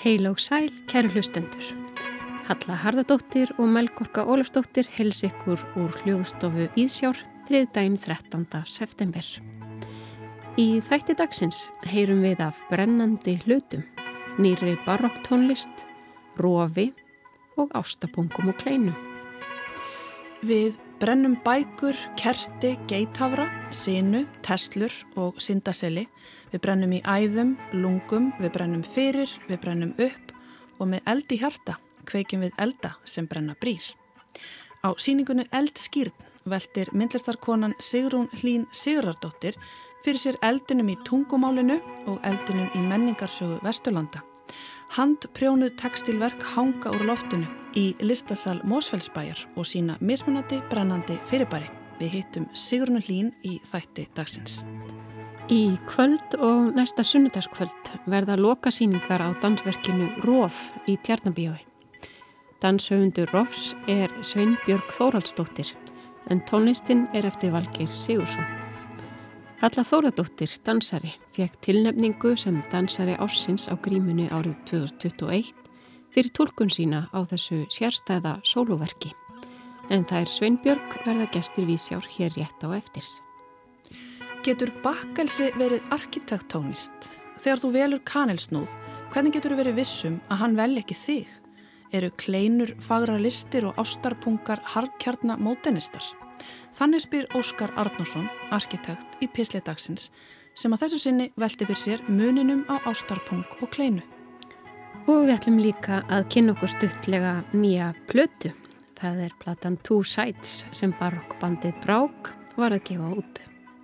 [0.00, 1.66] Heil og sæl, kæru hlustendur.
[2.46, 7.68] Halla Harðardóttir og Melgorka Ólafsdóttir hels ykkur úr hljóðstofu Íðsjár 3.
[7.76, 8.46] daginn 13.
[8.64, 9.26] september.
[10.56, 13.84] Í þætti dagsins heyrum við af brennandi hlutum,
[14.40, 15.84] nýri barokktónlist,
[16.40, 16.88] rofi
[17.60, 18.96] og ástapungum og kleinum.
[20.40, 20.72] Við
[21.02, 26.06] brennum bækur, kerti, geithafra, sinu, testlur og syndaseli
[26.52, 30.34] Við brennum í æðum, lungum, við brennum fyrir, við brennum upp
[30.78, 33.86] og með eld í hjarta kveikjum við elda sem brenna brýr.
[34.84, 36.12] Á síningunni Eldskýrn
[36.44, 39.56] veldir myndlistarkonan Sigrún Hlín Sigurardóttir
[40.04, 41.78] fyrir sér eldunum í tungumálinu
[42.10, 44.20] og eldunum í menningarsögu Vesturlanda.
[44.98, 51.70] Handprjónuð tekstilverk hanga úr loftinu í listasal Mósfellsbæjar og sína mismunandi brennandi fyrirbæri.
[52.00, 54.62] Við hittum Sigrún Hlín í þætti dagsins.
[55.52, 61.60] Í kvöld og næsta sunnudagskvöld verða lokasýningar á dansverkinu Róf í Tjarnabíói.
[62.62, 65.72] Danshöfundur Rófs er Sveinbjörg Þóraldsdóttir
[66.30, 68.46] en tónlistin er eftir Valgeir Sigursson.
[69.62, 75.61] Halla Þóradóttir, dansari, fekk tilnefningu sem dansari ássins á grímunni árið 2021
[76.12, 79.12] fyrir tólkun sína á þessu sérstæða sóluverki.
[79.90, 83.04] En það er Sveinbjörg verða gestur vísjár hér rétt á eftir.
[84.42, 87.10] Getur bakkelsi verið arkitektónist?
[87.38, 88.72] Þegar þú velur kanelsnúð,
[89.12, 91.30] hvernig getur þú verið vissum að hann vel ekki þig?
[91.92, 96.04] Eru kleinur, fagra listir og ástarpungar harkjarna mótenistar?
[96.72, 100.08] Þannig spyr Óskar Arnósson, arkitekt í Pisleidagsins,
[100.54, 104.02] sem að þessu sinni velti fyrir sér muninum á ástarpung og kleinu.
[105.02, 108.52] Og við ætlum líka að kynna okkur stuttlega nýja plötu.
[108.94, 113.40] Það er platan Two Sides sem barokkbandið Brák var að gefa út.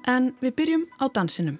[0.06, 1.58] En við byrjum á dansinum.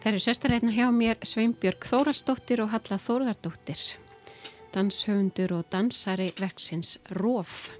[0.00, 3.78] Það eru sérstarleitna hjá mér Sveinbjörg Þóraldsdóttir og Halla Þóraldóttir,
[4.74, 7.70] danshöfundur og dansari verksins ROF,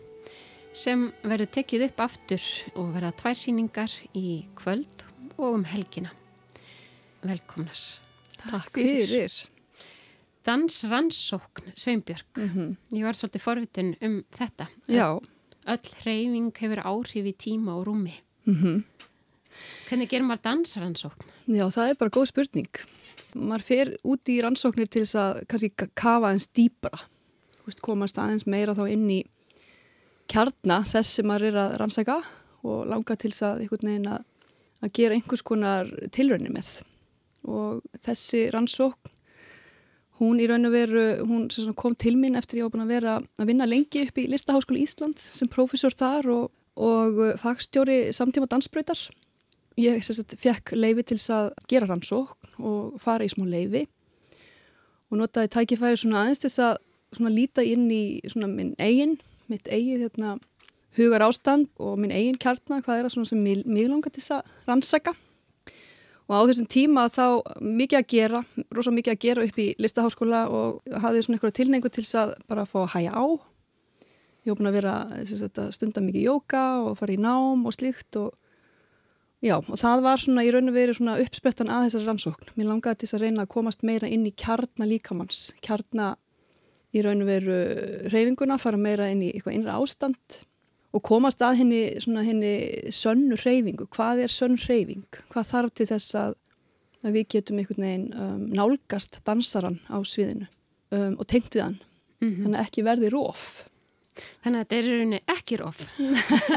[0.73, 5.05] sem verður tekið upp aftur og verða tværsýningar í kvöld
[5.37, 6.13] og um helgina
[7.27, 7.81] velkomnar.
[8.41, 9.33] Takk fyrir.
[10.47, 12.27] Dansrannsókn, Sveinbjörg.
[12.37, 12.77] Mm -hmm.
[12.99, 14.67] Ég var svolítið forvitin um þetta.
[14.89, 15.21] Já.
[15.67, 18.15] Öll hreyfing hefur áhrif í tíma og rúmi.
[18.47, 18.83] Mm -hmm.
[19.89, 21.27] Hvernig gerir maður dansrannsókn?
[21.47, 22.71] Já, það er bara góð spurning.
[23.35, 27.05] Maður fer út í rannsóknir til þess að kannski kafa eins dýbra.
[27.85, 29.21] Komast aðeins meira þá inn í
[30.31, 32.17] kjarna þess sem maður er að rannsæka
[32.67, 33.63] og langa til þess að,
[34.11, 34.25] að,
[34.83, 36.71] að gera einhvers konar tilrönni með
[37.49, 39.15] og þessi rannsókn
[40.21, 41.49] hún í raun og veru, hún
[41.79, 44.83] kom til mín eftir ég var búin að vera að vinna lengi upp í Listaháskóli
[44.85, 46.45] Ísland sem profesor þar og,
[46.77, 49.01] og fagstjóri samtíma dansbröytar.
[49.81, 53.87] Ég sagt, fekk leifi til þess að gera rannsókn og fara í smá leifi
[55.11, 59.17] og notaði tækifæri svona aðeins til þess að líta inn í minn eigin,
[59.49, 60.37] mitt eigin hérna,
[60.99, 64.53] hugar ástand og minn eigin kjartna, hvað er það sem mig langar til þess að
[64.69, 65.15] rannsaka.
[66.31, 70.45] Og á þessum tíma þá mikið að gera, rosa mikið að gera upp í listaháskóla
[70.47, 73.27] og hafði svona einhverja tilneingu til þess að bara fá að hæja á.
[74.45, 74.95] Ég hef búin að vera
[75.75, 78.31] stundar mikið jóka og fara í nám og slíkt og
[79.45, 82.53] já, og það var svona í raun og veri svona uppsprettan að þessari rannsókn.
[82.57, 86.13] Mér langaði til þess að reyna að komast meira inn í kjarna líkamanns, kjarna
[86.91, 87.59] í raun og veru
[88.13, 90.41] reyfinguna, fara meira inn í eitthvað innra ástand
[90.91, 92.55] og komast að henni, svona, henni
[92.95, 95.07] sönnu hreyfingu, hvað er sönn hreyfing?
[95.31, 96.35] Hvað þarf til þess að,
[97.05, 100.49] að við getum einhvern veginn um, nálgast dansaran á sviðinu
[100.91, 101.79] um, og tengt við hann.
[102.21, 102.43] Mm -hmm.
[102.43, 103.45] þannig að ekki verði róf
[104.45, 105.79] Þannig að þetta er í rauninni ekki róf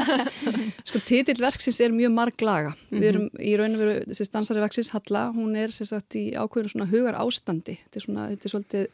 [0.88, 3.00] Sko titillverksins er mjög marg laga mm -hmm.
[3.00, 6.90] við erum í rauninu veru, þessi dansari verksins Halla, hún er sagt, í ákveðinu svona
[6.90, 8.86] hugar ástandi þetta er svona, þetta er svolítið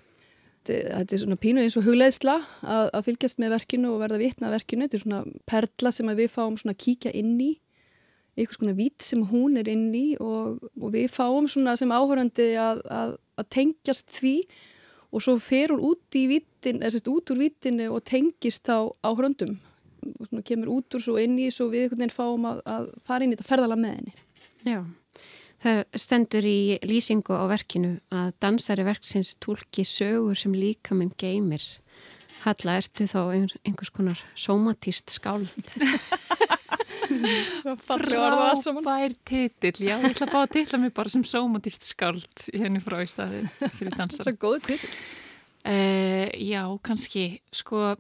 [0.69, 4.53] þetta er svona pínu eins og hugleðsla að, að fylgjast með verkinu og verða vitna
[4.53, 7.53] verkinu, þetta er svona perla sem við fáum svona kíkja inn í
[8.37, 12.53] einhvers konar vít sem hún er inn í og, og við fáum svona sem áhörandi
[12.61, 14.35] að, að, að tengjast því
[15.11, 18.93] og svo fer hún út í vítin, eða sérst út úr vítinu og tengist þá
[19.03, 19.59] áhörandum
[20.19, 23.27] og svona kemur út úr svo inn í svo við einhvern veginn fáum að fara
[23.27, 24.19] inn í þetta ferðala með henni
[24.71, 24.81] Já
[25.61, 31.61] Það stendur í lýsingu á verkinu að dansari verksins tólki sögur sem líka minn geymir.
[32.47, 33.21] Halla, ertu þá
[33.69, 35.53] einhvers konar somatíst skáld?
[37.91, 42.83] Frábær titill, já, ég ætla að fá að titla mig bara sem sómatist skáld henni
[42.83, 43.43] frá í staði
[43.79, 44.29] fyrir dansara.
[44.29, 45.01] Það er góð titill.
[45.61, 47.91] Uh, já, kannski, sko,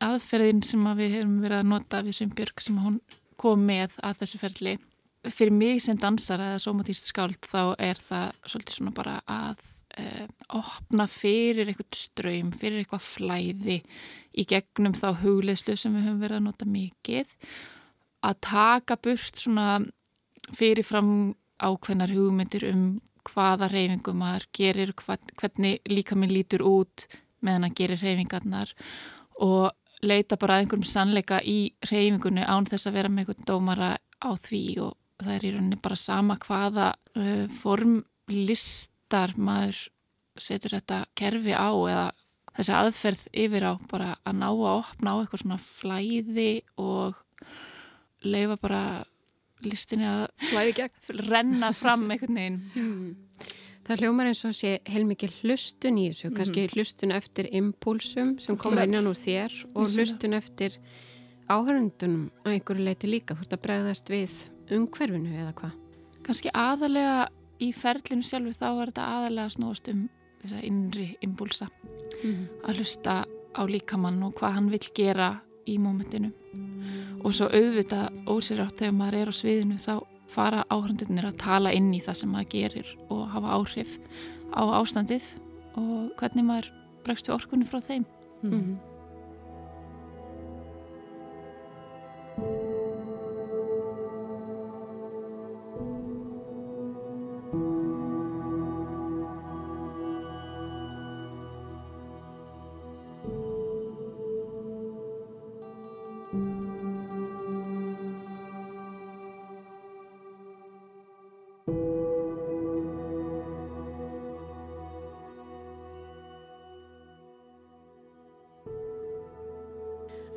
[0.00, 3.00] aðferðin sem að við hefum verið að nota við Sveinbjörg sem hún
[3.40, 4.78] kom með að þessu ferli,
[5.28, 9.60] fyrir mig sem dansara eða sómatist skáld þá er það svolítið svona bara að
[10.00, 10.24] uh,
[10.60, 13.80] opna fyrir eitthvað ströym, fyrir eitthvað flæði
[14.32, 17.36] í gegnum þá hugleislu sem við höfum verið að nota mikið
[18.26, 19.80] að taka burt svona
[20.56, 22.84] fyrirfram ákveðnar hugmyndir um
[23.28, 27.06] hvaða reyfingu maður gerir, hvernig líka minn lítur út
[27.44, 28.72] meðan að gerir reyfingarnar
[29.40, 29.70] og
[30.04, 34.30] leita bara að einhverjum sannleika í reyfingunni án þess að vera með einhvern dómara á
[34.40, 39.82] því og það er í rauninni bara sama hvaða uh, formlistar maður
[40.40, 42.06] setur þetta kerfi á eða
[42.56, 47.20] þessi aðferð yfir á bara að ná að opna á eitthvað svona flæði og
[48.26, 48.82] leifa bara
[49.64, 50.28] listinni að
[51.28, 53.10] renna fram einhvern veginn hmm.
[53.90, 56.34] Það hljómar eins og sé heilmikið hlustun í þessu, mm.
[56.36, 60.76] kannski hlustun eftir impulsum sem koma innan úr þér og hlustun eftir
[61.50, 64.36] áhörundunum að einhverju leiti líka, þú ert að bregðast við
[64.76, 65.74] umhverfinu eða hvað?
[66.28, 67.16] Kannski aðalega
[67.58, 70.06] í ferlinu sjálfu þá er þetta aðalega snóðast um
[70.44, 71.66] þessa innri impulsa
[72.20, 72.40] mm.
[72.68, 75.32] að hlusta á líkamann og hvað hann vil gera
[75.70, 76.32] í mómentinu
[77.20, 79.94] og svo auðvita ósirátt þegar maður er á sviðinu þá
[80.30, 83.96] fara áhrundunir að tala inn í það sem maður gerir og hafa áhrif
[84.54, 85.26] á ástandið
[85.80, 86.70] og hvernig maður
[87.04, 88.04] bregst við orkunni frá þeim
[88.42, 88.76] mm -hmm.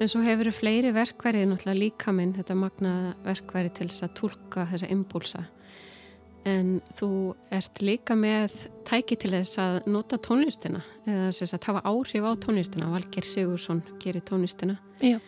[0.04, 4.16] En svo hefur þau fleiri verkverði, náttúrulega líka minn, þetta magnaða verkverði til þess að
[4.20, 5.44] tólka þessa impulsa.
[6.44, 7.08] En þú
[7.56, 12.32] ert líka með tæki til þess að nota tónlistina, eða þess að hafa áhrif á
[12.44, 12.90] tónlistina.
[12.92, 14.76] Valger Sigursson gerir tónlistina.
[15.00, 15.22] Já.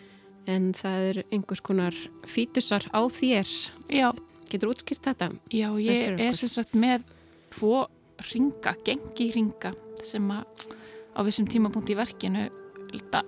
[0.51, 3.56] En það er einhvers konar fítusar á þér.
[3.88, 4.10] Já.
[4.51, 5.31] Getur útskýrt þetta?
[5.56, 7.07] Já, ég er sem sagt með
[7.56, 7.86] tvo
[8.33, 9.71] ringa, gengi ringa,
[10.04, 10.68] sem að
[11.16, 12.50] á þessum tímapunkt í verkinu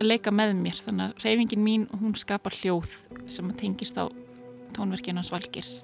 [0.01, 0.79] leika með mér.
[0.83, 2.89] Þannig að reyfingin mín hún skapar hljóð
[3.29, 4.05] sem tengist á
[4.75, 5.79] tónverkinu hans valgirs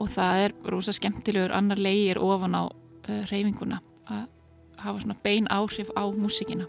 [0.00, 4.26] og það er rosa skemmtilegur annar leigir ofan á uh, reyfinguna að
[4.80, 6.66] hafa svona bein áhrif á músikina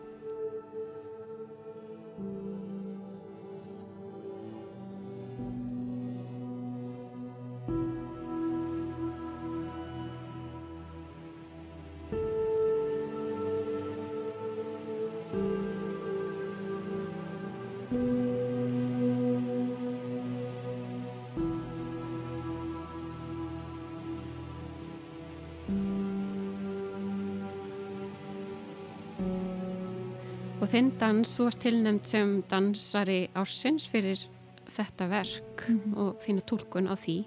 [30.69, 34.27] þinn dans, þú varst tilnæmt sem dansari ársins fyrir
[34.69, 35.97] þetta verk mm -hmm.
[35.97, 37.25] og þína tólkun á því.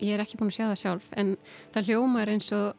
[0.00, 1.36] Ég er ekki búin að sjá það sjálf en
[1.72, 2.74] það hljómar eins og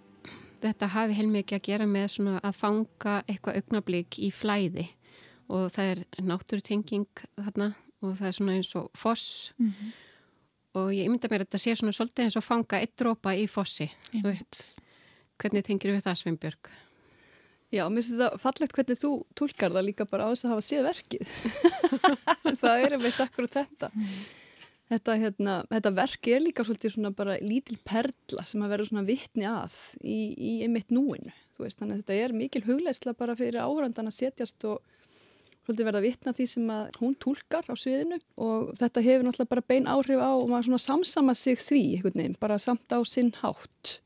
[0.62, 4.88] þetta hafi heilmikið að gera með svona að fanga eitthvað augnablík í flæði
[5.48, 9.92] og það er náttúrutenging þarna og það er svona eins og foss mm -hmm.
[10.74, 13.48] og ég mynda mér að þetta sé svona svolítið eins og fanga eitt drópa í
[13.48, 13.92] fossi.
[15.38, 16.70] Hvernig tengir við það Sveinbjörg?
[17.74, 20.65] Já, mér finnst þetta fallegt hvernig þú tólkar það líka bara á þess að hafa
[20.68, 21.36] séð verkið.
[22.62, 23.89] það er einmitt akkurat þetta.
[23.98, 24.18] Mm.
[24.94, 29.06] Þetta, hérna, þetta verki er líka svolítið svona bara lítil perla sem að vera svona
[29.08, 31.34] vittni að í, í einmitt núinu.
[31.58, 34.84] Veist, þannig að þetta er mikil hugleisla bara fyrir áhrandan að setjast og
[35.63, 39.68] svolítið verða vittna því sem að hún tólkar á sviðinu og þetta hefur náttúrulega bara
[39.72, 43.98] bein áhrif á og maður svona samsama sig því, veginn, bara samt á sinn hátt.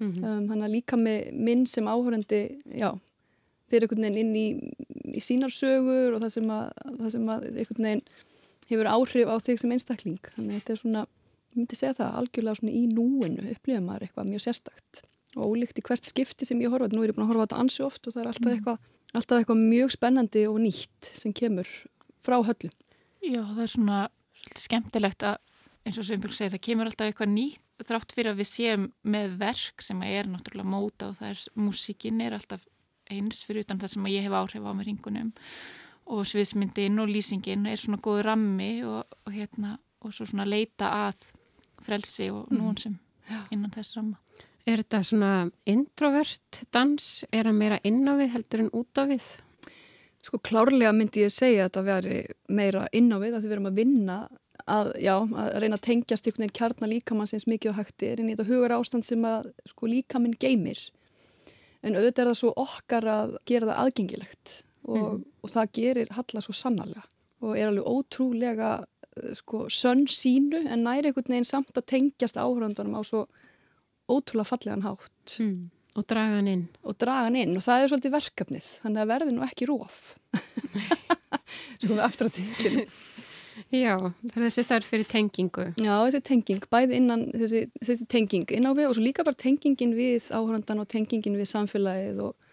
[0.00, 0.24] Mm -hmm.
[0.24, 2.96] um, þannig að líka með minn sem áhörandi já,
[3.70, 4.46] fyrir einhvern veginn inn í,
[5.16, 6.66] í sínarsögur og það sem að,
[6.98, 8.04] það sem að einhvern veginn
[8.70, 11.06] hefur áhrif á þig sem einstakling þannig að þetta er svona,
[11.50, 15.02] ég myndi segja það algjörlega svona í núinu upplifa maður eitthvað mjög sérstakt
[15.38, 17.60] og ólíkt í hvert skipti sem ég horfa, nú er ég búin að horfa þetta
[17.62, 18.54] ansi oft og það er alltaf mm.
[18.56, 18.80] eitthvað,
[19.14, 21.70] alltaf eitthvað mjög spennandi og nýtt sem kemur
[22.24, 22.74] frá höllum.
[23.22, 24.00] Já, það er svona
[24.58, 25.38] skemmtilegt að
[25.86, 28.88] eins og sem ég segi, það kemur alltaf eitthvað nýtt þrátt fyrir að við séum
[29.08, 32.66] með verk sem er náttúrulega móta og það er, músikinn er alltaf
[33.10, 35.30] eins fyrir utan það sem ég hef áhrif á með ringunum
[36.10, 40.90] og sviðsmyndin og lýsingin er svona góð rammi og, og hérna og svo svona leita
[41.08, 41.28] að
[41.84, 42.96] frelsi og núansum
[43.52, 44.18] innan þess ramma.
[44.68, 45.32] Er þetta svona
[45.70, 47.06] introvert dans?
[47.32, 49.28] Er það meira inn á við heldur en út á við?
[50.20, 52.20] Sko klárlega myndi ég segja að þetta veri
[52.52, 54.18] meira inn á við að við verum að vinna
[54.68, 58.20] að, já, að reyna að tengjast einhvern veginn kjarnar líkamann sem mikið og hægt er
[58.20, 60.82] inn í þetta hugur ástand sem að sko líkaminn geymir.
[61.80, 65.20] En auðvitað er það svo okkar að gera það aðgengilegt og, mm.
[65.40, 67.06] og það gerir Halla svo sannarlega
[67.40, 72.36] og er alveg ótrúlega eh, sko sönn sínu en næri einhvern veginn samt að tengjast
[72.40, 73.22] áhöröndunum á svo
[74.10, 75.38] ótrúlega fallegan hátt.
[75.38, 75.70] Mm.
[75.98, 76.66] Og draga hann inn.
[76.86, 79.96] Og draga hann inn og það er svolítið verkefnið, þannig að verði nú ekki róf.
[81.80, 82.84] Svo við aftur á tíkinu.
[83.68, 85.66] Já, það er þessi þarf fyrir tengingu.
[85.80, 89.38] Já, þessi tenging, bæði innan þessi, þessi tenging inn á við og svo líka bara
[89.38, 92.48] tengingin við áhörndan og tengingin við samfélagið og,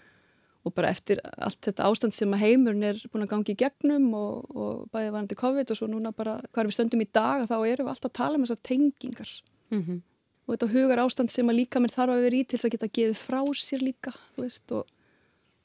[0.68, 4.12] og bara eftir allt þetta ástand sem að heimurinn er búin að gangi í gegnum
[4.18, 7.58] og, og bæði varandi COVID og svo núna bara hvað við stöndum í dag þá
[7.62, 9.34] erum við alltaf að tala um þessar tengingar.
[9.72, 10.06] Mm -hmm
[10.48, 12.74] og þetta hugar ástand sem að líka mér þarf að vera í til þess að
[12.76, 14.88] geta gefið frá sér líka veist, og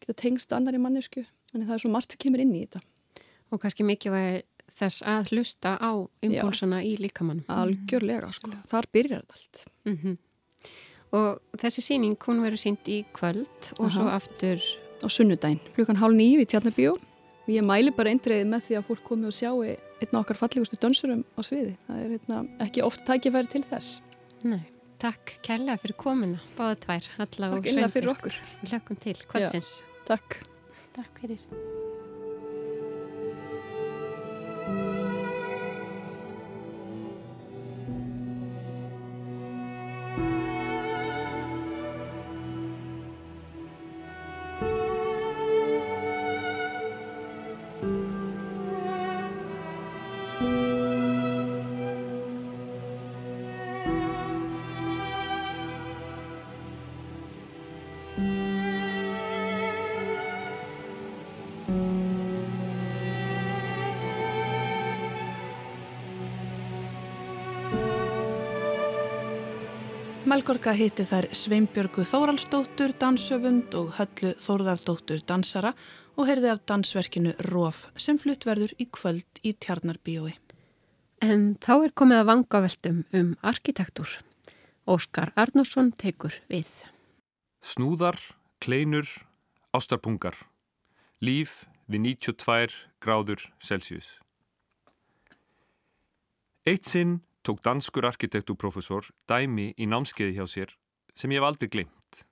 [0.03, 1.23] geta tengst annar í mannesku
[1.53, 2.83] þannig það er svo margt sem kemur inn í þetta
[3.53, 4.39] Og kannski mikið var
[4.79, 5.93] þess að hlusta á
[6.25, 8.53] impulsana í líkamann Algjörlega, sko.
[8.71, 10.19] þar byrjar þetta allt mm -hmm.
[11.13, 13.93] Og þessi síning hún verður sínt í kvöld og Aha.
[13.93, 14.59] svo aftur
[15.05, 18.87] á sunnudaginn, klukkan hálf nýju í Tjarnabíu og ég mæli bara eindreiði með því að
[18.87, 23.05] fólk komi og sjáu einna okkar fallegustu dansurum á sviði það er einna, ekki oft
[23.05, 24.01] tækifæri til þess
[24.45, 24.73] Nei.
[25.03, 27.49] Takk kærlega fyrir komuna, báða tvær, Halla.
[27.57, 28.35] Takk einlega fyrir okkur.
[28.63, 28.97] Við lökum
[34.65, 35.02] til, kvöldsins.
[70.33, 75.75] Melgorka hitti þær Sveinbjörgu Þóraldsdóttur, dansöfund og Höllu Þórðardóttur dansara
[76.17, 80.31] og heyrði af dansverkinu Róf sem flutt verður í kvöld í Tjarnarbíói.
[81.21, 84.09] En þá er komið að vangaveltum um arkitektúr.
[84.89, 86.71] Óskar Arnórsson tekur við.
[87.61, 88.17] Snúðar,
[88.65, 89.11] kleinur,
[89.77, 90.39] ástarpungar.
[91.21, 94.09] Líf við 92 gráður Celsius.
[96.65, 100.75] Eitt sinn tók danskur arkitektúrprofessor dæmi í námskeiði hjá sér
[101.15, 102.23] sem ég hef aldrei glimt.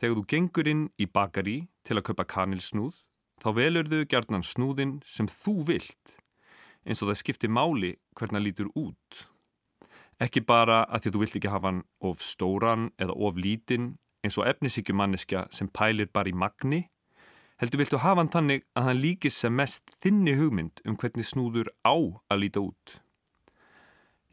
[0.00, 3.04] Þegar þú gengur inn í bakari til að köpa kanilsnúð
[3.42, 6.16] þá velur þau gerðnan snúðin sem þú vilt
[6.84, 9.20] eins og það skiptir máli hvernig það lítur út.
[10.22, 13.94] Ekki bara að því að þú vilt ekki hafa hann of stóran eða of lítinn
[14.24, 16.84] eins og efnisíkjumanniska sem pælir bara í magni
[17.60, 21.70] heldur viltu hafa hann þannig að hann líkist sem mest þinni hugmynd um hvernig snúður
[21.86, 23.00] á að líta út.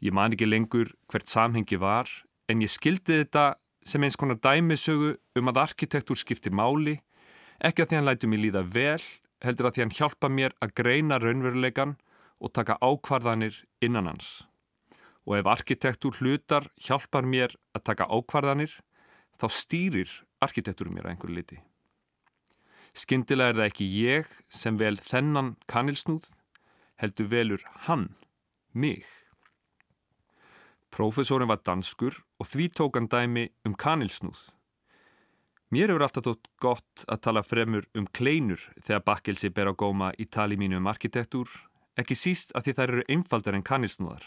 [0.02, 2.10] Ég man ekki lengur hvert samhengi var
[2.50, 3.52] en ég skildi þetta
[3.86, 6.96] sem eins konar dæmisögu um að arkitektúr skiptir máli,
[7.62, 9.02] ekki að því hann lætu mig líða vel,
[9.42, 11.96] heldur að því hann hjálpa mér að greina raunveruleikan
[12.42, 14.42] og taka ákvarðanir innan hans.
[15.26, 18.74] Og ef arkitektúr hlutar hjálpar mér að taka ákvarðanir,
[19.38, 20.10] þá stýrir
[20.42, 21.62] arkitektúr mér að einhverju liti.
[22.92, 26.26] Skyndilega er það ekki ég sem vel þennan kanilsnúð,
[26.98, 28.10] heldur velur hann,
[28.74, 29.06] mig.
[30.92, 34.50] Profesorinn var danskur og því tók hann dæmi um kanilsnúð.
[35.72, 40.10] Mér hefur alltaf þótt gott að tala fremur um kleinur þegar bakkelsi ber á góma
[40.20, 41.48] í tali mínu um arkitektúr,
[41.96, 44.26] ekki síst að því þær eru einfaldar en kanilsnúðar.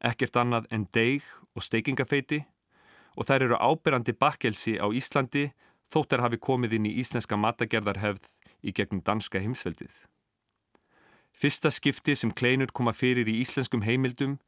[0.00, 2.46] Ekkert annað en deig og steikingafeiti
[3.20, 5.50] og þær eru áberandi bakkelsi á Íslandi
[5.92, 8.30] þótt þær hafi komið inn í íslenska matagerðarhefð
[8.64, 9.92] í gegnum danska heimsveldið.
[11.36, 14.38] Fyrsta skipti sem kleinur koma fyrir í íslenskum heimildum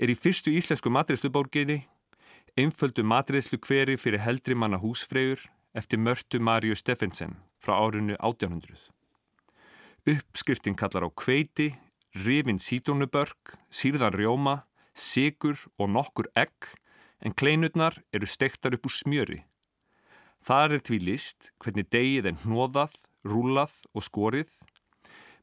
[0.00, 1.82] er í fyrstu íslensku matreðsluborginni,
[2.56, 5.42] einföldu matreðslu hveri fyrir heldri manna húsfreyjur
[5.76, 8.80] eftir mörtu Marju Steffensen frá árinu 1800.
[10.08, 11.74] Uppskriftin kallar á kveiti,
[12.16, 14.62] rifin sítónubörg, sírðan rjóma,
[14.96, 16.72] sigur og nokkur egg
[17.20, 19.42] en kleinurnar eru stektar upp úr smjöri.
[20.40, 22.96] Þar er því list hvernig degið er hnoðað,
[23.28, 24.48] rúlað og skorið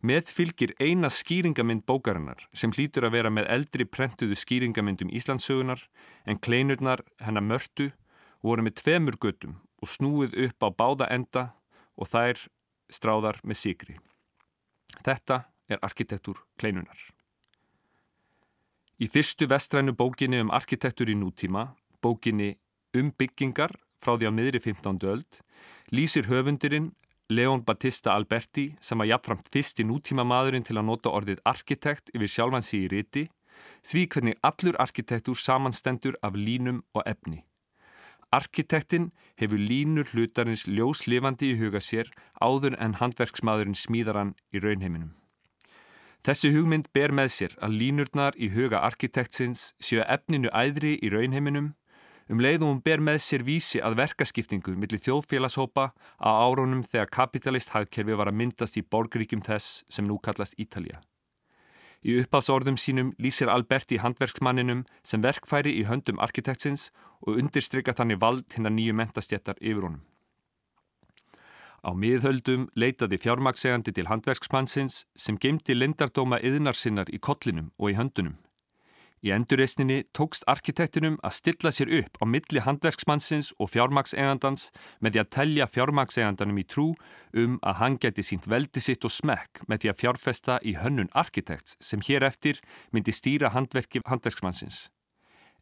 [0.05, 5.81] Með fylgir eina skýringamind bókarinnar sem hlýtur að vera með eldri prentuðu skýringamindum Íslandsögunar
[6.25, 7.89] en kleinurnar hennar mörtu
[8.45, 11.43] voru með tveimur göttum og snúið upp á báða enda
[11.97, 12.45] og þær
[12.93, 13.97] stráðar með sigri.
[15.01, 16.97] Þetta er arkitektur kleinunar.
[19.01, 22.55] Í fyrstu vestrænu bókinni um arkitektur í nútíma, bókinni
[22.95, 25.03] Um byggingar frá því á miðri 15.
[25.05, 25.41] öld,
[25.91, 26.93] lýsir höfundurinn
[27.29, 32.13] Leon Battista Alberti sem að jafnframt fyrst í nútíma maðurinn til að nota orðið arkitekt
[32.15, 33.23] yfir sjálfansi í riti,
[33.83, 37.43] því hvernig allur arkitektur samanstendur af línum og efni.
[38.31, 45.11] Arkitektin hefur línur hlutarins ljóslifandi í huga sér áður en handverksmaðurinn smíðar hann í raunheiminum.
[46.23, 51.73] Þessi hugmynd ber með sér að línurnar í huga arkitektsins séu efninu æðri í raunheiminum
[52.29, 57.71] um leiðum hún ber með sér vísi að verkaskiptingu millir þjóðfélagshópa á árunum þegar kapitalist
[57.75, 60.99] hagkerfi var að myndast í borgríkjum þess sem nú kallast Ítalija.
[62.05, 66.91] Í uppháðsorðum sínum lýsir Alberti handverksmanninum sem verkfæri í höndum arkitektsins
[67.25, 70.03] og undirstrykkar þannig vald hinn að nýju mentastjættar yfir honum.
[71.87, 78.35] Á miðhöldum leitaði fjármaksegandi til handverksmannsins sem gemdi lindardóma yðnarsinnar í kollinum og í höndunum.
[79.25, 84.67] Í endurreysninni tókst arkitektinum að stilla sér upp á milli handverksmannsins og fjármaksegandans
[85.01, 86.85] með því að telja fjármaksegandanum í trú
[87.33, 91.09] um að hann geti sínt veldi sitt og smekk með því að fjárfesta í hönnun
[91.17, 92.61] arkitekts sem hér eftir
[92.93, 94.85] myndi stýra handverki handverksmannsins.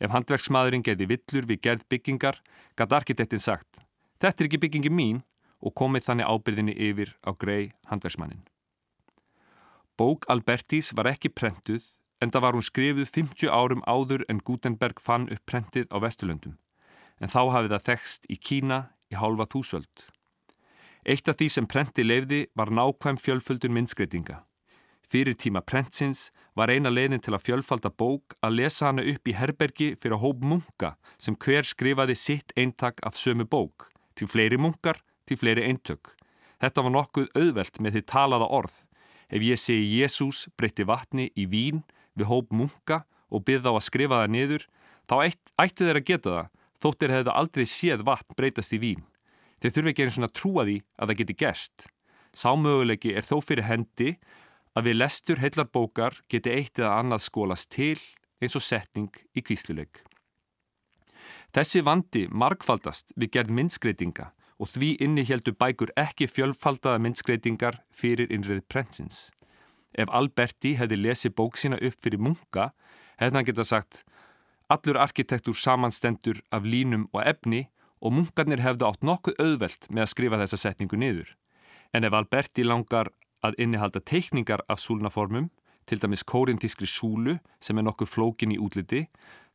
[0.03, 2.41] Ef handverksmaðurinn geti villur við gerð byggingar,
[2.75, 3.79] gæti arkitektin sagt
[4.19, 5.23] Þetta er ekki byggingi mín
[5.63, 8.43] og komið þannig ábyrðinni yfir á grei handverksmannin.
[9.95, 11.85] Bók Albertís var ekki prentuð
[12.23, 16.57] enda var hún skrifuð 50 árum áður en Gutenberg fann upp prentið á Vesturlöndum,
[17.19, 18.79] en þá hafið það þekst í Kína
[19.11, 20.07] í hálfa þúsöld.
[21.05, 24.41] Eitt af því sem prenti lefði var nákvæm fjölföldun myndskreitinga.
[25.05, 29.35] Fyrir tíma prentsins var eina leiðin til að fjölfalda bók að lesa hana upp í
[29.37, 33.85] herbergi fyrir hóp munka sem hver skrifaði sitt eintak af sömu bók,
[34.17, 34.97] til fleiri munkar,
[35.29, 36.15] til fleiri eintök.
[36.57, 38.75] Þetta var nokkuð auðvelt með því talaða orð.
[39.29, 41.83] Ef ég segi Jésús breytti vatni í vín,
[42.15, 44.63] við hóp munka og byrða á að skrifa það niður,
[45.09, 45.15] þá
[45.65, 46.49] ættu þeir að geta það,
[46.81, 49.03] þóttir hefðu aldrei séð vatn breytast í vín.
[49.61, 51.87] Þeir þurfi ekki eins og að trúa því að það geti gerst.
[52.35, 54.15] Sámögulegi er þó fyrir hendi
[54.75, 57.99] að við lestur heillar bókar geti eitt eða annað skólast til
[58.43, 60.03] eins og setning í kvísluleik.
[61.55, 68.31] Þessi vandi markfaldast við gerð myndskreitinga og því inni heldur bækur ekki fjölfaldaða myndskreitingar fyrir
[68.31, 69.29] innrið prensins.
[69.95, 72.71] Ef Alberti hefði lesið bók sína upp fyrir munka,
[73.19, 74.03] hefði hann geta sagt
[74.69, 77.67] Allur arkitektur samanstendur af línum og efni
[78.01, 81.35] og munkarnir hefðu átt nokkuð auðvelt með að skrifa þessa setningu niður.
[81.93, 83.11] En ef Alberti langar
[83.45, 85.51] að innihalda teikningar af súlnaformum,
[85.85, 89.05] til dæmis kórintískri súlu sem er nokkuð flókin í útliti,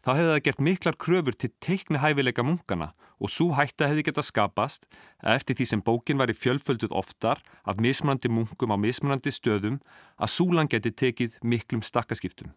[0.05, 4.25] þá hefði það gert miklar kröfur til teikni hæfileika munkana og svo hætta hefði geta
[4.25, 4.87] skapast
[5.21, 9.79] að eftir því sem bókin var í fjölfölduð oftar af mismunandi munkum á mismunandi stöðum
[10.17, 12.55] að súlan geti tekið miklum stakkaskiptum.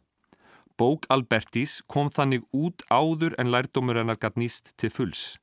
[0.79, 5.35] Bók Albertís kom þannig út áður en lærdómur hennar gæt nýst til fulls.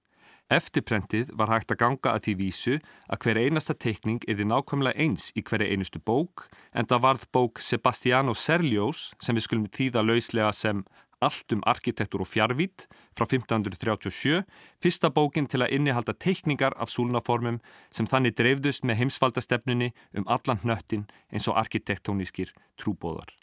[0.51, 4.99] Eftirprentið var hægt að ganga að því vísu að hver einasta teikning er því nákvæmlega
[4.99, 10.03] eins í hverja einustu bók en það varð bók Sebastiano Serliós sem við skulum þýða
[10.09, 10.83] lauslega sem
[11.21, 14.41] Allt um arkitektur og fjárvít frá 1537,
[14.81, 17.59] fyrsta bókin til að innihalda teikningar af súlnaformum
[17.93, 23.37] sem þannig dreifðust með heimsfaldastefnunni um allan hnöttin eins og arkitektónískir trúbóðar.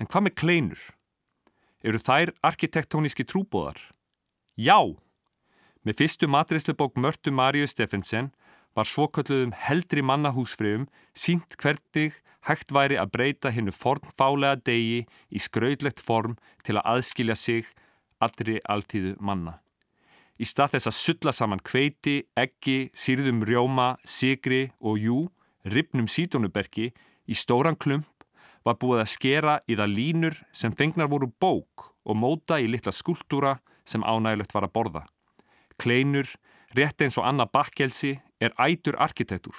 [0.00, 0.86] En hvað með kleinur?
[1.84, 3.76] Eru þær arkitektóníski trúbóðar?
[4.56, 4.80] Já!
[5.80, 8.34] Með fyrstu matreðslubók Mörtu Maríu Steffensen
[8.76, 16.02] var svokölluðum heldri mannahúsfröðum sínt hvernig hægt væri að breyta hennu formfálega degi í skrautlegt
[16.04, 17.70] form til að aðskilja sig
[18.20, 19.56] allri alltíðu manna.
[20.40, 25.18] Í stað þess að sulla saman kveiti, eggi, sýrðum rjóma, sigri og jú,
[25.64, 26.90] ripnum sítónubergi
[27.24, 28.26] í stóran klump
[28.64, 32.92] var búið að skera í það línur sem fengnar voru bók og móta í litla
[32.92, 35.04] skultúra sem ánægilegt var að borða.
[35.80, 36.28] Kleinur,
[36.76, 39.56] rétt eins og Anna Bakkelsi, er ætur arkitektur.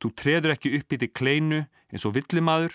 [0.00, 1.60] Þú treður ekki upp í því kleinu
[1.92, 2.72] eins og villimaður,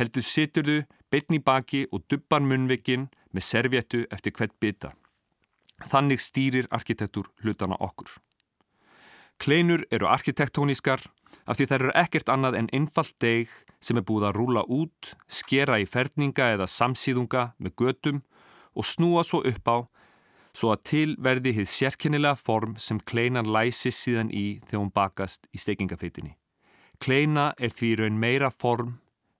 [0.00, 0.78] heldur situr þú
[1.12, 4.92] beitn í baki og dubbar munveikin með servjettu eftir hvert bytta.
[5.92, 8.08] Þannig stýrir arkitektur hlutana okkur.
[9.42, 11.02] Kleinur eru arkitektónískar
[11.44, 13.50] af því þær eru ekkert annað en einfallt deg
[13.82, 18.22] sem er búið að rúla út, skera í ferninga eða samsýðunga með götum
[18.78, 19.76] og snúa svo upp á
[20.52, 25.48] svo að til verði hið sérkennilega form sem kleinan læsi síðan í þegar hún bakast
[25.52, 26.36] í steikingafeitinni.
[27.02, 28.98] Kleina er því raun meira form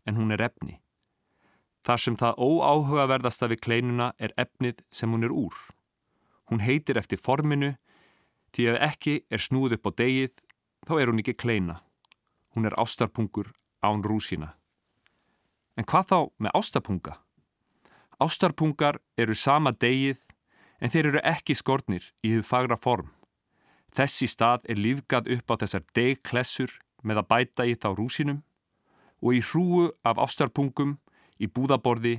[0.09, 0.81] en hún er efni.
[1.87, 5.55] Þar sem það óáhugaverðasta við kleinuna er efnið sem hún er úr.
[6.51, 7.75] Hún heitir eftir forminu
[8.55, 10.35] því ef ekki er snúð upp á degið
[10.87, 11.81] þá er hún ekki kleina.
[12.55, 14.55] Hún er ástarpungur án rúsina.
[15.77, 17.14] En hvað þá með ástapunga?
[18.20, 20.20] Ástarpungar eru sama degið
[20.83, 23.12] en þeir eru ekki skornir í þau fagra form.
[23.95, 26.75] Þessi stað er lífgað upp á þessar degklessur
[27.07, 28.42] með að bæta í þá rúsinum
[29.23, 30.97] og í hrúu af ástarpungum
[31.38, 32.16] í búðaborði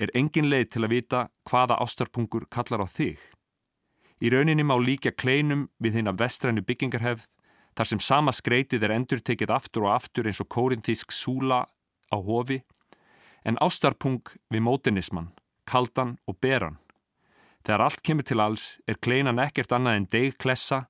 [0.00, 3.20] er engin leið til að vita hvaða ástarpungur kallar á þig.
[4.18, 7.28] Í rauninni má líka kleinum við af vestrænu byggingarhefð
[7.76, 11.66] þar sem sama skreitið er endur tekið aftur og aftur eins og kórinþísk súla
[12.10, 12.62] á hofi
[13.44, 15.34] en ástarpung við mótinismann,
[15.66, 16.78] kaldan og beran.
[17.64, 20.80] Þegar allt kemur til alls er kleinan ekkert annað en degklessa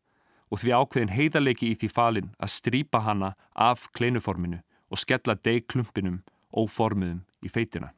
[0.51, 4.59] og því ákveðin heiðarleiki í því falin að strýpa hana af kleinuforminu
[4.91, 6.23] og skella degklumpinum
[6.55, 7.93] óformuðum í feitina.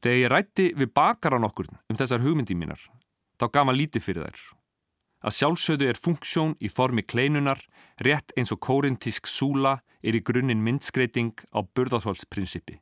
[0.00, 2.80] Þegar ég rætti við bakaran okkur um þessar hugmyndi mínar,
[3.36, 4.40] þá gaf maður lítið fyrir þær.
[5.20, 7.60] Að sjálfsögðu er funksjón í formi kleinunar
[8.00, 12.78] rétt eins og kórintísk súla er í grunninn myndskreiting á burðáþválsprinsippi.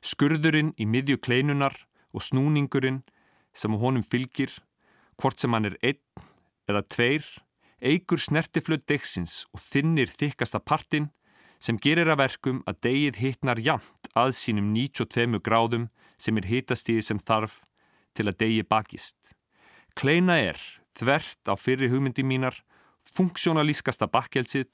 [0.00, 1.76] Skurðurinn í miðju kleinunar
[2.16, 3.02] og snúningurinn
[3.56, 4.52] sem honum fylgir,
[5.16, 6.00] hvort sem hann er einn
[6.68, 7.24] eða tveir,
[7.80, 11.10] eigur snertiflöð degsins og þinnir þykkasta partin
[11.62, 15.88] sem gerir að verkum að degið hittnar jamt að sínum 92 gráðum
[16.20, 17.60] sem er hittastíði sem þarf
[18.16, 19.16] til að degi bakist.
[19.96, 20.60] Kleina er,
[20.96, 22.56] þvert á fyrri hugmyndi mínar,
[23.06, 24.68] funksjónalískasta bakkelsið,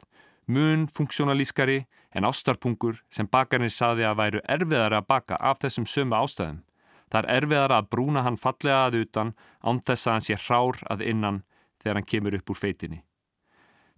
[0.47, 6.19] mun funksjónalískari en ástarpungur sem bakarnir saði að væru erfiðar að baka af þessum sömu
[6.19, 6.63] ástæðum.
[7.13, 10.79] Það er erfiðar að brúna hann fallega að utan án þess að hann sé hrár
[10.89, 11.43] að innan
[11.83, 13.03] þegar hann kemur upp úr feitinni.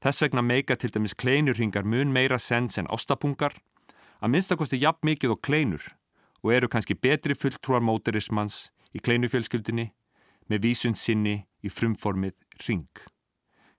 [0.03, 3.55] Þess vegna meika til dæmis kleinurhingar mun meira sens en ástapungar,
[4.19, 5.87] að minnstakosti jafn mikið og kleinur
[6.43, 9.93] og eru kannski betri fulltrúar móterismans í kleinufjölskyldinni
[10.51, 12.35] með vísund sinni í frumformið
[12.67, 12.91] ring.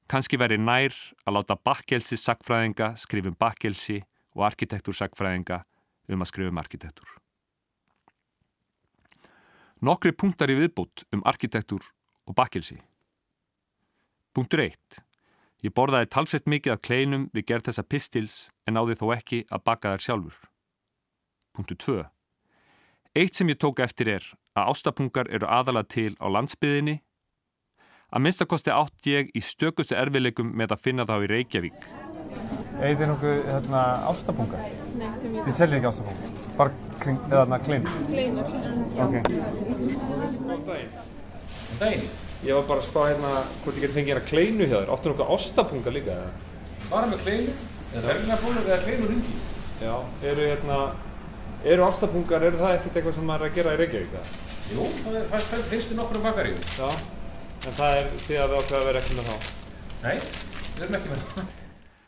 [0.10, 0.96] Kanski veri nær
[1.26, 4.00] að láta bakkelsi sagfræðinga skrifum bakkelsi
[4.34, 5.62] og arkitektur sagfræðinga
[6.10, 7.25] um að skrifum arkitektur.
[9.84, 11.84] Nokkri punktar í viðbútt um arkitektur
[12.24, 12.78] og bakkelsi.
[14.32, 15.02] Punktur 1.
[15.68, 18.36] Ég borðaði talsveit mikið af kleinum við gerð þessa pistils
[18.68, 20.38] en náði þó ekki að baka þær sjálfur.
[21.56, 21.98] Punktur 2.
[23.20, 27.02] Eitt sem ég tók eftir er að ástapungar eru aðalað til á landsbyðinni.
[28.16, 31.88] Að minnstakosti átt ég í stökustu erfileikum með að finna þá í Reykjavík.
[32.80, 34.68] Egið þið nokkuð hérna, ástapungar?
[35.00, 35.08] Nei,
[35.42, 36.36] þið seljið ekki ástapungar?
[36.56, 37.98] Bara kring, eða hérna kleinur?
[38.10, 38.48] Kleinur.
[39.06, 39.16] Ok.
[40.46, 40.92] Góð daginn.
[41.80, 42.06] Daginn?
[42.46, 43.32] Ég var bara að spá hérna
[43.64, 44.92] hvort ég geti fengið hérna kleinu hjá þér.
[44.96, 46.18] Áttu nokkuð ástapunga líka?
[46.92, 47.56] Bara með kleinu?
[47.96, 49.36] Eða verðinarpungar eða kleinu ringi?
[49.82, 49.94] Já,
[50.32, 50.78] eru hérna,
[51.74, 54.32] eru ástapungar, eru það ekkert eitthvað sem maður er að gera í Reykjavík það?
[54.76, 56.64] Jú, það er- það það finnst þið nokkrum bakaríum.
[56.80, 56.90] Já,
[57.66, 59.36] en það er því að við ákveða að vera ekki með þá.
[60.06, 60.16] Nei,
[60.76, 61.54] við erum ekki með það.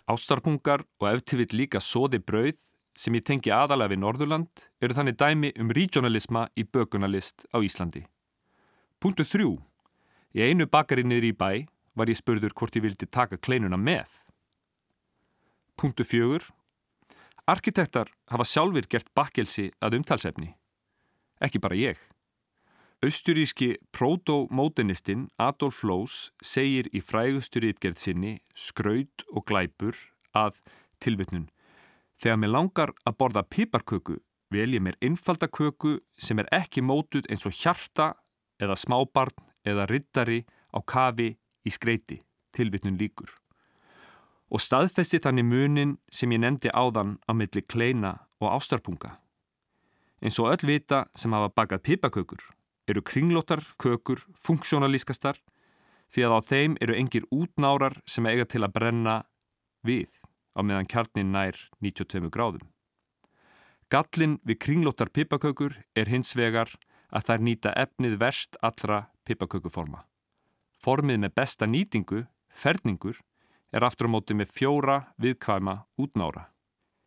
[0.07, 2.61] Ástarpungar og ef til vill líka sóði brauð
[2.97, 8.03] sem ég tengi aðalega við Norðurland eru þannig dæmi um regionalisma í bökunarlist á Íslandi.
[8.97, 9.51] Punktu þrjú.
[10.33, 11.51] Í einu bakari niður í bæ
[11.97, 14.09] var ég spurður hvort ég vildi taka kleinuna með.
[15.77, 16.43] Punktu fjögur.
[17.47, 20.55] Arkitektar hafa sjálfur gert bakkelsi að umtalsefni.
[21.39, 21.97] Ekki bara ég.
[23.05, 29.93] Austuríski proto-mótenistinn Adolf Loos segir í frægustu rítgerð sinni Skraut og glæpur
[30.33, 30.57] að
[31.05, 31.45] tilvittnun.
[32.17, 34.17] Þegar mér langar að borða piparköku
[34.53, 38.13] vel ég mér einfalda köku sem er ekki mótuð eins og hjarta
[38.61, 39.35] eða smábarn
[39.67, 41.35] eða rittari á kafi
[41.67, 42.21] í skreiti,
[42.55, 43.29] tilvittnun líkur.
[44.49, 49.17] Og staðfesti þannig munin sem ég nefndi áðan á milli kleina og ástarpunga.
[50.23, 52.41] Eins og öll vita sem hafa bakað pipakökur
[52.87, 55.37] eru kringlóttar kökur funksjónalískastar
[56.13, 59.17] því að á þeim eru engir útnárar sem eiga til að brenna
[59.83, 60.07] við
[60.57, 62.65] á meðan kjarnin nær 92 gráðum.
[63.93, 66.73] Gallin við kringlóttar pipakökur er hins vegar
[67.13, 70.03] að þær nýta efnið verst allra pipakökuforma.
[70.83, 73.21] Formið með besta nýtingu, ferningur,
[73.71, 76.49] er aftur á móti með fjóra viðkvæma útnára.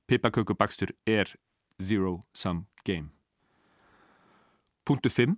[0.08, 1.34] Pipakökubakstur er
[1.80, 3.10] zero sum game.
[4.84, 5.36] Punktu 5.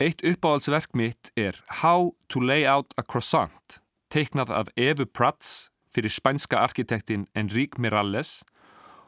[0.00, 6.12] Eitt uppáhaldsverk mitt er How to lay out a croissant, teiknað af Evu Prats fyrir
[6.12, 8.42] spænska arkitektin Enrique Miralles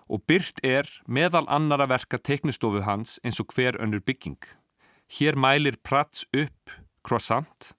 [0.09, 4.39] og byrt er meðal annara verka teiknustofu hans eins og hver önnur bygging.
[5.09, 6.71] Hér mælir Prats upp
[7.05, 7.73] croissant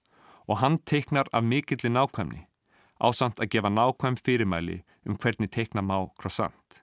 [0.48, 2.44] og hann teiknar af mikilli nákvæmni,
[3.00, 6.82] ásamt að gefa nákvæm fyrirmæli um hvernig teikna má croissant.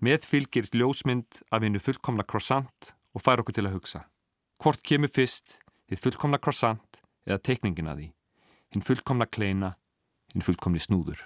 [0.00, 4.06] Með fylgir ljósmynd af hennu fullkomna croissant og fær okkur til að hugsa.
[4.62, 5.58] Hvort kemur fyrst,
[5.90, 8.08] þið fullkomna croissant eða teikningin að því,
[8.74, 9.76] hinn fullkomna kleina,
[10.32, 11.22] hinn fullkomni snúður.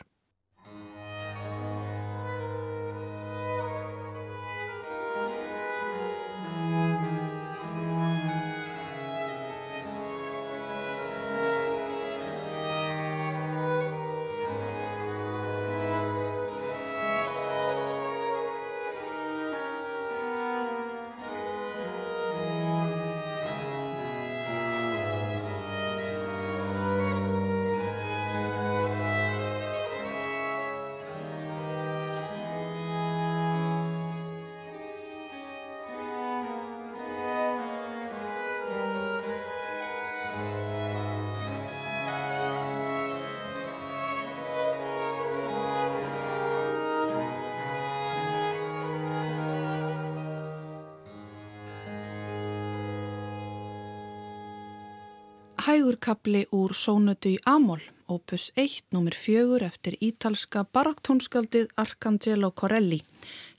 [55.67, 63.01] Hægur kapli úr Sónötu í Amol, opus 1, nummer 4 eftir ítalska barokktónskaldið Arcangelo Corelli,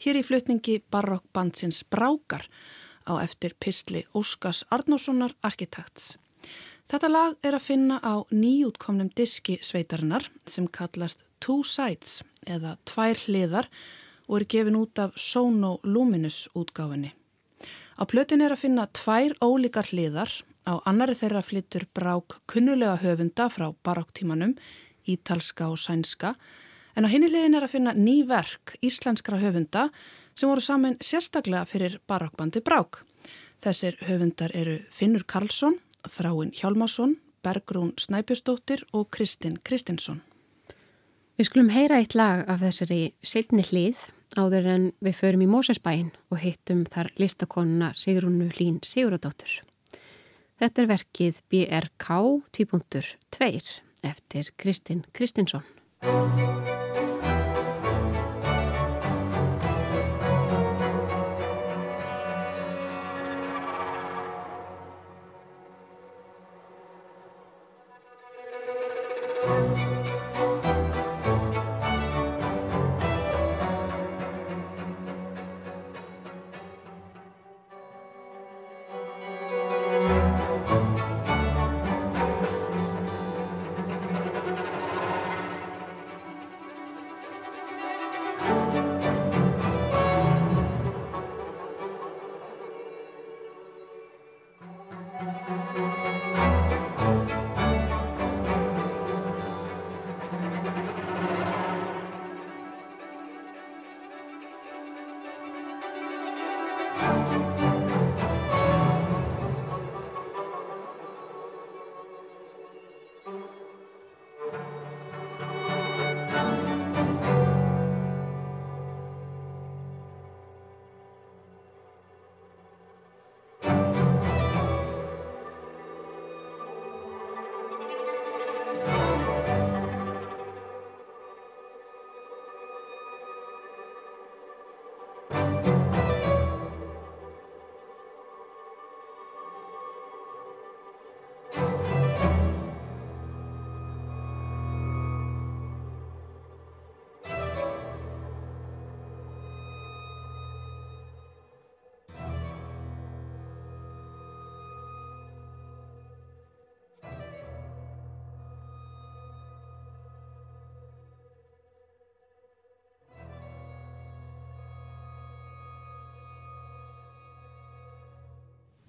[0.05, 2.47] hér í flutningi barokkbandsins Brákar
[3.03, 6.15] á eftir pistli Óskars Arnóssonar arkitekts.
[6.87, 13.19] Þetta lag er að finna á nýjútkomnum diski sveitarinnar sem kallast Two Sides eða Tvær
[13.27, 13.67] hliðar
[14.29, 17.11] og er gefin út af Sono Luminous útgáfinni.
[17.97, 20.29] Á plötin er að finna tvær ólíkar hliðar,
[20.67, 24.57] á annari þeirra flyttur brák kunnulega höfunda frá barokktímanum,
[25.07, 26.35] ítalska og sænska,
[26.95, 29.87] en á hinni hliðin er að finna ný verk íslenskra höfunda
[30.35, 33.01] sem voru saman sérstaklega fyrir barokkbandi brák.
[33.63, 40.21] Þessir höfundar eru Finnur Karlsson, Þráin Hjálmarsson, Bergrún Snæpjustóttir og Kristinn Kristinsson.
[41.37, 46.11] Við skulum heyra eitt lag af þessari setni hlið áður en við förum í Mósesbæin
[46.33, 49.61] og hittum þar listakonuna Sigrúnu Hlín Siguradóttur.
[50.57, 52.07] Þetta er verkið BRK
[52.57, 55.65] 2.2 eftir Kristinn Kristinsson.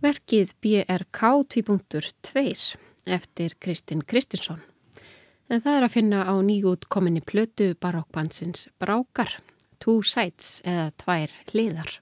[0.08, 1.20] Verkið BRK
[1.52, 2.78] 2.2
[3.12, 4.62] eftir Kristinn Kristinsson.
[5.52, 9.34] En það er að finna á nýjútkominni plötu barokkbansins Brákar,
[9.82, 11.92] Two Sides eða Tvær hliðar.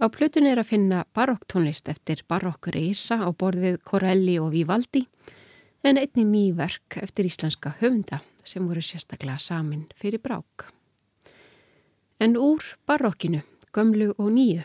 [0.00, 5.04] Á plötun er að finna barokktónlist eftir barokkur Ísa á borðið Corelli og Vivaldi
[5.84, 10.70] en einni ný verk eftir íslenska höfunda sem voru sérstaklega samin fyrir brák.
[12.16, 13.44] En úr barokkinu,
[13.76, 14.64] gömlu og nýju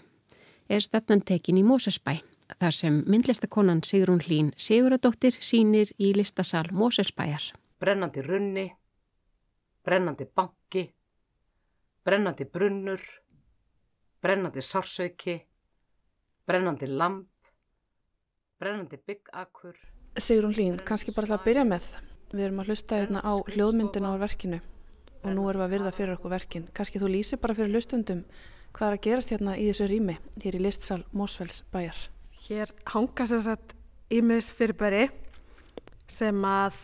[0.70, 2.29] er stefnantekin í Mósesbæ
[2.60, 7.54] þar sem myndlistakonan Sigrún Hlín Siguradóttir sínir í listasal Mósesbæjar.
[7.80, 8.66] Brennandi runni,
[9.86, 10.90] brennandi banki,
[12.04, 13.00] brennandi brunnur,
[14.22, 15.38] brennandi sársauki,
[16.48, 17.30] brennandi lamp,
[18.60, 19.80] brennandi byggakur.
[20.20, 21.90] Sigrún Hlín, kannski bara til að byrja með.
[22.34, 24.60] Við erum að hlusta hérna á hljóðmyndina á verkinu
[25.24, 26.68] og nú erum við að virða fyrir okkur verkin.
[26.76, 28.22] Kannski þú lýsir bara fyrir hlustundum
[28.76, 31.98] hvað er að gerast hérna í þessu rými, hér í listsal Mósfells bæjar.
[32.48, 33.74] Hér hanga sér satt
[34.14, 35.10] ímis fyrirbæri
[36.10, 36.78] sem að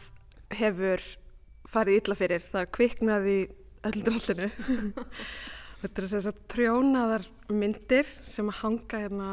[0.54, 1.04] hefur
[1.70, 2.44] farið illa fyrir.
[2.44, 3.38] Það er kviknað í
[3.88, 4.50] öll drallinu.
[5.82, 9.32] Þetta er sér satt prjónaðar myndir sem hanga hérna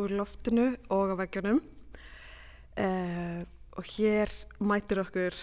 [0.00, 1.62] úr loftinu og á veggjónum.
[2.80, 3.42] Uh,
[3.76, 5.36] og hér mætir okkur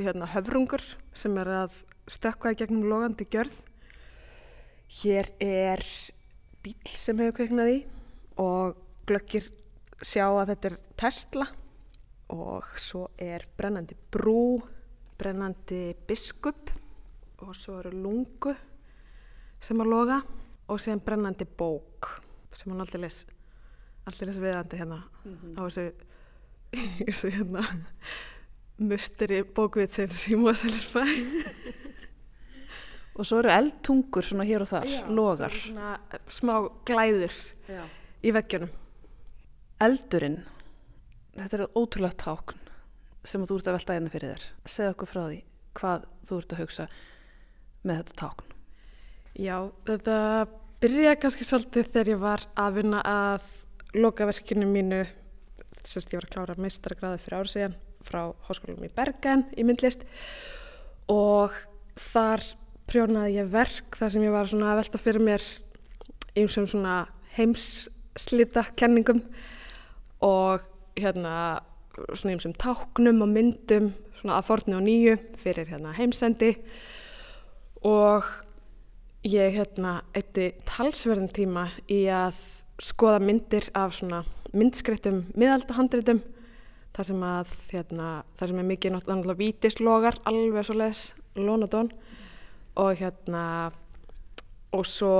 [0.00, 0.82] hérna, höfrungur
[1.14, 3.54] sem er að stökka í gegnum logandi gjörð.
[5.02, 5.84] Hér er
[6.64, 7.78] bíl sem hefur kveiknað í
[8.40, 8.80] og
[9.12, 9.48] glöggir
[10.02, 11.46] sjá að þetta er Tesla
[12.32, 14.62] og svo er brennandi brú,
[15.20, 16.72] brennandi biskup
[17.42, 18.54] og svo eru lungu
[19.62, 20.18] sem að loga
[20.72, 22.14] og sem brennandi bók
[22.56, 23.20] sem hann alltaf les
[24.06, 25.54] alltaf les viðandi hérna mm -hmm.
[25.58, 25.92] á þessu,
[27.06, 27.62] þessu hérna
[28.78, 31.04] musteri bókvitsins í Moselsbæ
[33.14, 35.50] Og svo eru eldtungur svona hér og þar, Já, logar.
[35.50, 37.34] svona smá glæður
[37.68, 37.84] Já.
[38.24, 38.70] í veggjunum
[39.82, 40.36] Eldurinn,
[41.34, 42.58] þetta er ótrúlega tákn
[43.26, 44.44] sem þú ert að velta einna fyrir þér.
[44.70, 45.38] Segð okkur frá því
[45.78, 46.86] hvað þú ert að hugsa
[47.82, 48.52] með þetta tákn.
[49.42, 49.56] Já,
[49.88, 50.16] þetta
[50.84, 53.48] byrjaði kannski svolítið þegar ég var að vinna að
[53.96, 59.46] lokaverkinu mínu, að ég var að klára meistaragráði fyrir árið síðan frá háskólanum í Bergen
[59.58, 60.04] í myndlist
[61.10, 61.56] og
[61.98, 62.44] þar
[62.90, 65.48] prjónaði ég verk þar sem ég var að velta fyrir mér
[66.38, 67.00] eins og svona
[67.34, 69.24] heimsslita kenningum
[70.22, 70.64] og
[70.96, 71.60] hérna
[72.14, 76.54] svona eins og táknum og myndum svona að fornu og nýju fyrir hérna heimsendi.
[77.82, 78.26] Og
[79.26, 82.38] ég hérna eitti talsverðin tíma í að
[82.82, 86.22] skoða myndir af svona myndskreittum miðaldahandritum
[86.92, 91.04] þar sem að hérna, þar sem er mikið náttúrulega vítislogar alveg svo les
[91.38, 91.88] lónadón
[92.76, 93.44] og hérna
[94.72, 95.14] og svo,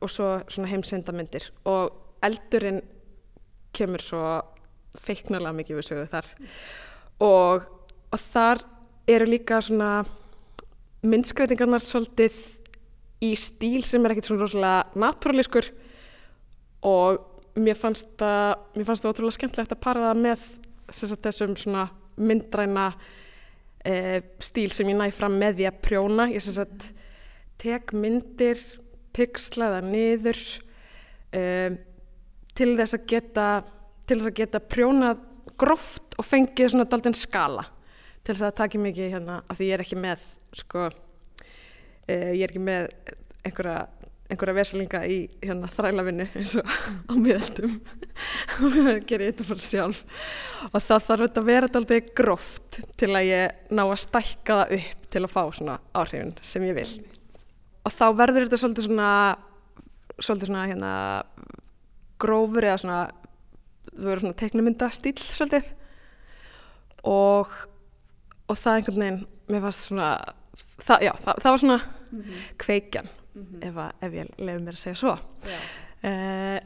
[0.00, 1.92] og svo svona heimsendamindir og
[2.24, 2.82] eldurinn
[3.78, 4.22] kemur svo
[4.98, 6.30] feiknarlega mikið við sögu þar
[7.24, 7.66] og,
[8.12, 8.64] og þar
[9.08, 9.92] eru líka svona
[11.06, 12.38] myndskreitingarnar svolítið
[13.24, 15.70] í stíl sem er ekkert svona rosalega natúralískur
[16.86, 17.22] og
[17.58, 20.44] mér fannst það, mér fannst það ótrúlega skemmtilegt að para það með
[21.24, 21.88] þessum svona
[22.18, 22.86] myndræna
[23.84, 26.28] e, stíl sem ég næ fram með því að prjóna.
[26.32, 26.90] Ég sagt,
[27.60, 28.62] tek myndir,
[29.16, 30.38] pixlaða niður
[31.34, 31.42] e,
[32.58, 33.48] til þess að geta,
[34.08, 35.24] þess að geta prjónað
[35.58, 37.64] gróft og fengið svona daldinn skala
[38.22, 40.26] til þess að það takir mikið hérna af því ég er ekki með
[40.58, 40.88] sko,
[42.04, 42.90] e, ég er ekki með
[43.46, 43.86] einhverja
[44.28, 46.68] einhverja vesalinga í hérna þrælavinnu eins og
[47.08, 47.78] á miðaldum
[48.66, 50.02] og það ger ég þetta fyrir sjálf.
[50.68, 54.74] Og það þarf þetta að vera alltaf gróft til að ég ná að stækka það
[54.78, 56.90] upp til að fá svona áhrifin sem ég vil.
[57.88, 59.12] Og þá verður þetta svolítið svona
[60.18, 60.92] svolítið svona hérna
[62.18, 63.00] grófur eða svona
[63.92, 65.70] þú verður svona teiknumynda stíl svolítið
[67.08, 67.52] og
[68.48, 70.08] og það einhvern veginn mér var svona
[70.78, 72.42] það, já, það, það var svona mm -hmm.
[72.58, 73.68] kveikjan mm -hmm.
[73.68, 76.58] ef, að, ef ég lefði mér að segja svo uh,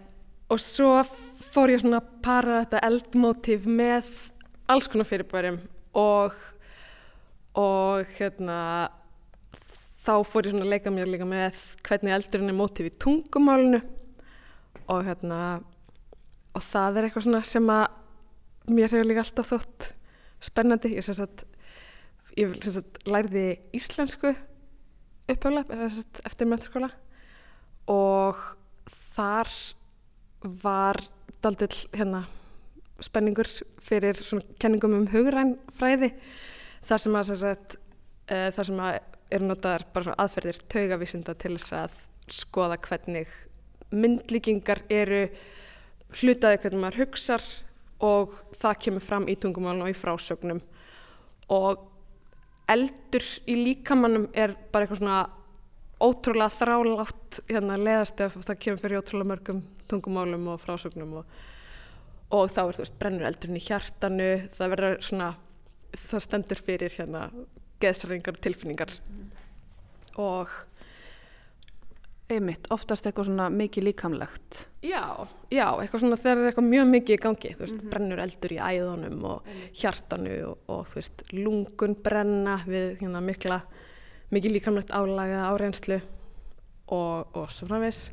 [0.48, 1.04] og svo
[1.52, 4.04] fór ég svona að para þetta eldmótíf með
[4.68, 5.60] alls konar fyrirbærum
[5.92, 6.32] og
[7.54, 8.90] og hérna
[10.02, 13.82] þá fór ég svona að leika mér líka með hvernig eldurinn er mótíf í tungumálinu
[14.88, 15.40] og hérna
[16.52, 19.88] og það er eitthvað svona sem að mér hefur líka alltaf þótt
[20.42, 20.92] spennandi.
[20.96, 21.44] Ég, sagt,
[22.38, 24.34] ég sagt, lærði íslensku
[25.32, 25.88] upphjálega
[26.26, 26.90] eftir meðskóla
[27.90, 28.40] og
[29.14, 29.50] þar
[30.62, 30.98] var
[31.42, 32.24] daldill hérna
[33.02, 33.48] spenningur
[33.82, 36.12] fyrir svona kenningum um hugræn fræði.
[36.86, 37.76] Þar sem að, sagt,
[38.26, 38.98] e, þar sem að
[39.32, 41.96] eru notaðar bara svona aðferðir taugavísinda til þess að
[42.32, 43.30] skoða hvernig
[43.92, 45.26] myndlíkingar eru
[46.20, 47.44] hlutaði hvernig maður hugsar
[48.02, 50.60] og það kemur fram í tungumálun og í frásögnum
[51.52, 51.86] og
[52.72, 55.20] eldur í líkamannum er bara eitthvað svona
[56.02, 61.38] ótrúlega þrálátt hérna, leðast ef það kemur fyrir ótrúlega mörgum tungumálum og frásögnum og,
[62.34, 65.30] og þá er þú veist brennur eldurinn í hjartanu það verður svona
[65.92, 67.26] það stendur fyrir hérna
[67.82, 69.24] geðsræringar tilfinningar mm.
[70.22, 70.52] og
[72.30, 74.66] einmitt, oftast eitthvað svona mikið líkamlegt.
[74.86, 77.90] Já, já, eitthvað svona þegar er eitthvað mjög mikið í gangi, þú veist, mm -hmm.
[77.90, 79.42] brennur eldur í æðunum og
[79.72, 83.60] hjartanu og, og þú veist, lungun brenna við hérna mikla,
[84.30, 86.00] mikið líkamlegt álæga áreynslu
[86.86, 88.10] og, og svo framvegs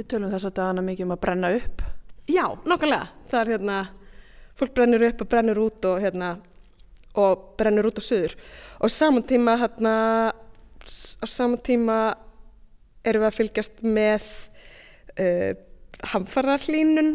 [0.00, 1.82] Við tölum þess að það er mikið um að brenna upp.
[2.30, 3.88] Já, nokkulega, það er hérna
[4.56, 6.30] fólk brennur upp og brennur út og hérna
[7.20, 8.36] og brennur út á söður
[8.78, 9.94] og saman tíma hérna
[10.30, 11.98] á saman tíma
[13.06, 14.26] erum við að fylgjast með
[15.20, 15.52] uh,
[16.12, 17.14] hamfarallínun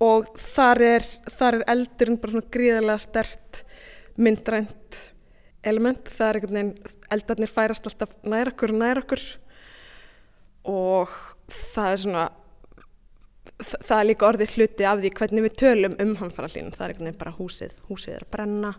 [0.00, 3.62] og þar er, þar er eldurinn bara svona gríðarlega stert
[4.20, 5.00] myndrænt
[5.66, 6.08] element.
[6.08, 9.24] Það er einhvern veginn, eldarnir færast alltaf nær okkur og nær okkur
[10.70, 11.12] og
[11.50, 12.24] það er svona,
[13.64, 16.74] það, er líka orðið hluti af því hvernig við tölum um hamfarallínun.
[16.76, 18.72] Það er einhvern veginn bara húsið, húsið er að brenna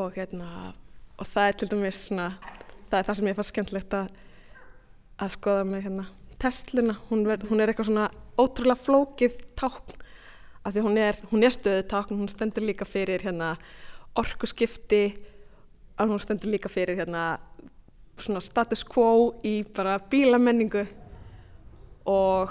[0.00, 0.72] og hérna,
[1.20, 2.30] og það er til dæmis svona,
[2.88, 4.22] það er það sem ég fannst skemmtilegt að
[5.22, 6.06] að skoða með hérna.
[6.42, 8.08] Tesluna, hún, ver, hún er eitthvað svona
[8.40, 10.00] ótrúlega flókið tákn
[10.62, 13.54] af því hún er, er stöðu tákn, hún stendur líka fyrir hérna
[14.18, 15.04] orkuskipti
[16.00, 17.40] hún stendur líka fyrir hérna
[18.18, 20.84] status quo í bara bílamenningu.
[22.10, 22.50] Og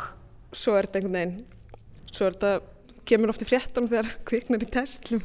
[0.56, 1.40] svo er þetta einhvern veginn
[2.12, 2.52] svo er þetta,
[3.08, 5.24] kemur oft í fréttunum þegar kviknar í Teslum.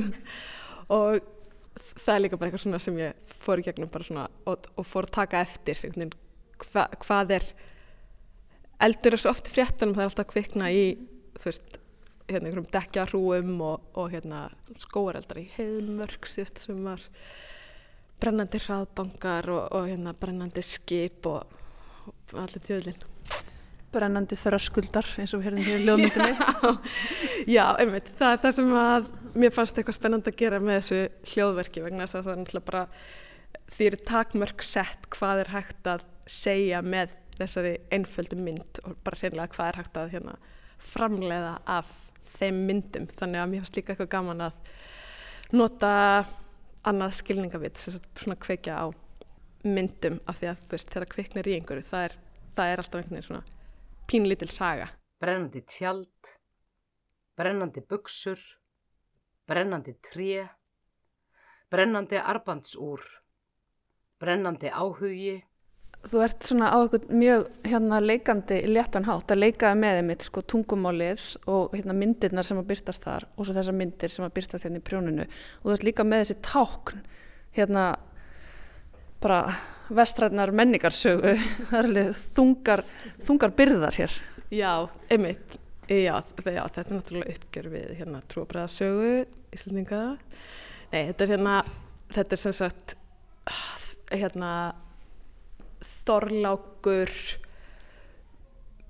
[0.96, 1.20] Og
[1.80, 5.40] það er líka bara eitthvað sem ég fór í gegnum og, og fór að taka
[5.40, 6.18] eftir einhvern veginn
[6.68, 7.46] hva, hvað er
[8.80, 10.84] eldur er svo oft fréttunum það er alltaf kvikna í
[11.36, 11.78] þú veist,
[12.30, 14.48] hérna, einhverjum dekjarúum og, og hérna,
[14.80, 17.02] skóareldar í heiðmörk síðast sem var
[18.20, 21.56] brennandi hraðbankar og, og hérna, brennandi skip og,
[22.10, 23.06] og allir djöðlinn.
[23.90, 26.50] Brennandi þröskuldar eins og við herðum hér í ljóðmyndinni.
[27.56, 29.08] Já, einmitt, það er það sem að
[29.40, 32.70] mér fannst eitthvað spennandi að gera með þessu hljóðverki vegna þess að það er náttúrulega
[32.70, 32.84] bara
[33.70, 39.20] því eru takmörk sett hvað er hægt að segja með þessari einföldu mynd og bara
[39.20, 40.34] hreinlega hvað er hægt að hérna,
[40.80, 41.92] framleiða af
[42.36, 43.08] þeim myndum.
[43.10, 44.60] Þannig að mér finnst líka eitthvað gaman að
[45.56, 45.92] nota
[46.86, 48.86] annað skilningavitt svona kveikja á
[49.66, 52.14] myndum af því að þú veist þegar kveiknir í einhverju það er,
[52.56, 53.58] það er alltaf einhvern veginn svona
[54.10, 54.88] pínlítil saga.
[55.20, 56.30] Brennandi tjald,
[57.36, 58.40] brennandi buksur,
[59.48, 60.46] brennandi tré,
[61.70, 63.04] brennandi arbandsúr,
[64.20, 65.36] brennandi áhugi,
[66.00, 70.42] Þú ert svona á eitthvað mjög hérna, leikandi léttan hátt að leikaði með einmitt sko,
[70.48, 74.64] tungumálið og hérna, myndirnar sem að byrtast þar og svo þessar myndir sem að byrtast
[74.64, 75.26] hérna í prjóninu.
[75.60, 77.04] Og þú ert líka með þessi tákn
[77.58, 77.86] hérna
[79.20, 79.42] bara
[79.92, 81.36] vestræðnar menningarsögu
[82.36, 82.86] þungar,
[83.26, 84.20] þungar byrðar hér.
[84.50, 84.72] Já,
[85.12, 85.60] einmitt.
[85.90, 89.14] Já, já þetta er náttúrulega uppgjör við hérna trúabræðasögu
[89.50, 90.02] Íslandinga
[90.92, 91.54] Nei, þetta er hérna
[92.14, 92.94] þetta er sem sagt
[94.14, 94.50] hérna
[96.06, 97.12] Þorlákur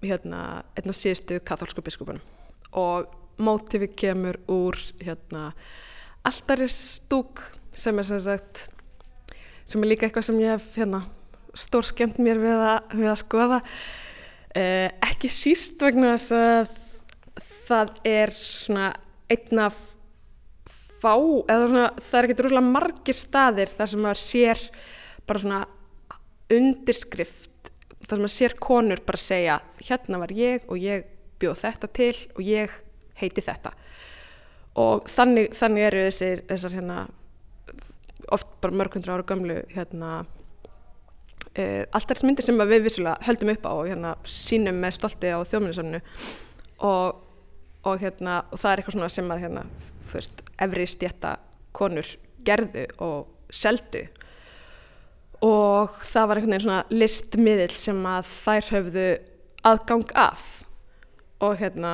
[0.00, 0.42] hérna
[0.78, 2.22] einn af síðustu katholsku biskupunum
[2.72, 5.50] og mótifi kemur úr hérna
[6.26, 7.42] alltaristúk
[7.72, 8.68] sem er sem sagt
[9.64, 11.04] sem er líka eitthvað sem ég hef hérna
[11.56, 13.60] stór skemmt mér við að, við að skoða.
[14.54, 16.76] Eh, ekki síst vegna þess að
[17.70, 18.90] það er svona
[19.30, 19.78] einn af
[21.00, 21.14] fá,
[21.48, 24.64] eða svona það er ekki drúlega margir staðir þar sem maður sér
[25.28, 25.60] bara svona
[26.50, 27.70] undirskrift
[28.00, 31.06] þar sem maður sér konur bara segja hérna var ég og ég
[31.40, 32.74] bjóð þetta til og ég
[33.20, 33.72] heiti þetta.
[34.80, 36.98] Og þannig, þannig eru þessir, þessar hérna
[38.30, 40.10] oft bara mörgundra ára gamlu hérna
[41.58, 45.32] uh, allt þess myndir sem við vissulega höldum upp á og hérna sínum með stolti
[45.34, 46.00] á þjóðminnisamnu
[46.86, 47.20] og,
[47.86, 49.66] og hérna og það er eitthvað svona sem að hérna
[50.10, 51.34] þú veist, efri stjætta
[51.76, 52.14] konur
[52.46, 54.06] gerðu og seldu
[55.44, 59.08] og það var einhvern veginn svona listmiðil sem að þær höfðu
[59.70, 60.46] aðgang að.
[61.40, 61.92] Og hérna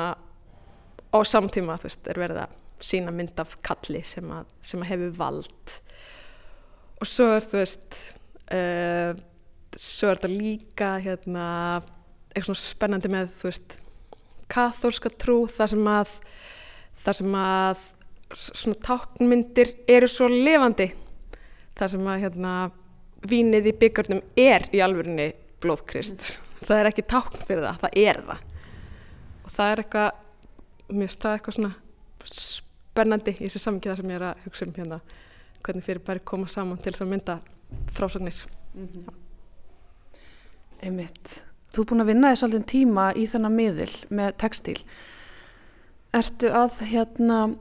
[1.15, 4.91] á samtíma þú veist er verið að sína mynd af kalli sem að, sem að
[4.93, 5.77] hefur vald.
[7.01, 8.01] Og svo er þú veist
[8.53, 9.13] uh,
[9.77, 11.47] svo er þetta líka hérna
[12.33, 13.77] eitthvað svona spennandi með þú veist
[14.53, 16.17] kathólska trú þar sem að
[17.05, 17.85] þar sem að
[18.37, 20.91] svona táknmyndir eru svo lifandi.
[21.77, 22.53] Þar sem að hérna
[23.25, 25.31] vínið í byggarnum er í alvörinni
[25.63, 26.35] blóðkrist.
[26.67, 28.45] Það er ekki tákn fyrir það, það er það.
[29.45, 31.75] Og það er eitthvað mér það eitthvað svona
[32.37, 35.01] spennandi í þessi samkíða sem ég er að hugsa um hérna
[35.67, 37.39] hvernig fyrir bara koma saman til þess að mynda
[37.93, 38.41] frásagnir.
[38.75, 39.15] Mm -hmm.
[40.83, 41.45] Einmitt.
[41.73, 44.81] Þú er búin að vinna í svolítið tíma í þennan miðil með textíl.
[46.13, 47.57] Ertu að hérna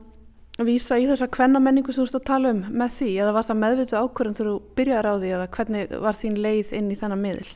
[0.64, 3.60] vísa í þessa kvennamenningu sem þú ert að tala um með því eða var það
[3.60, 7.22] meðvitu ákvörðum þegar þú byrjar á því eða hvernig var þín leið inn í þennan
[7.24, 7.50] miðil?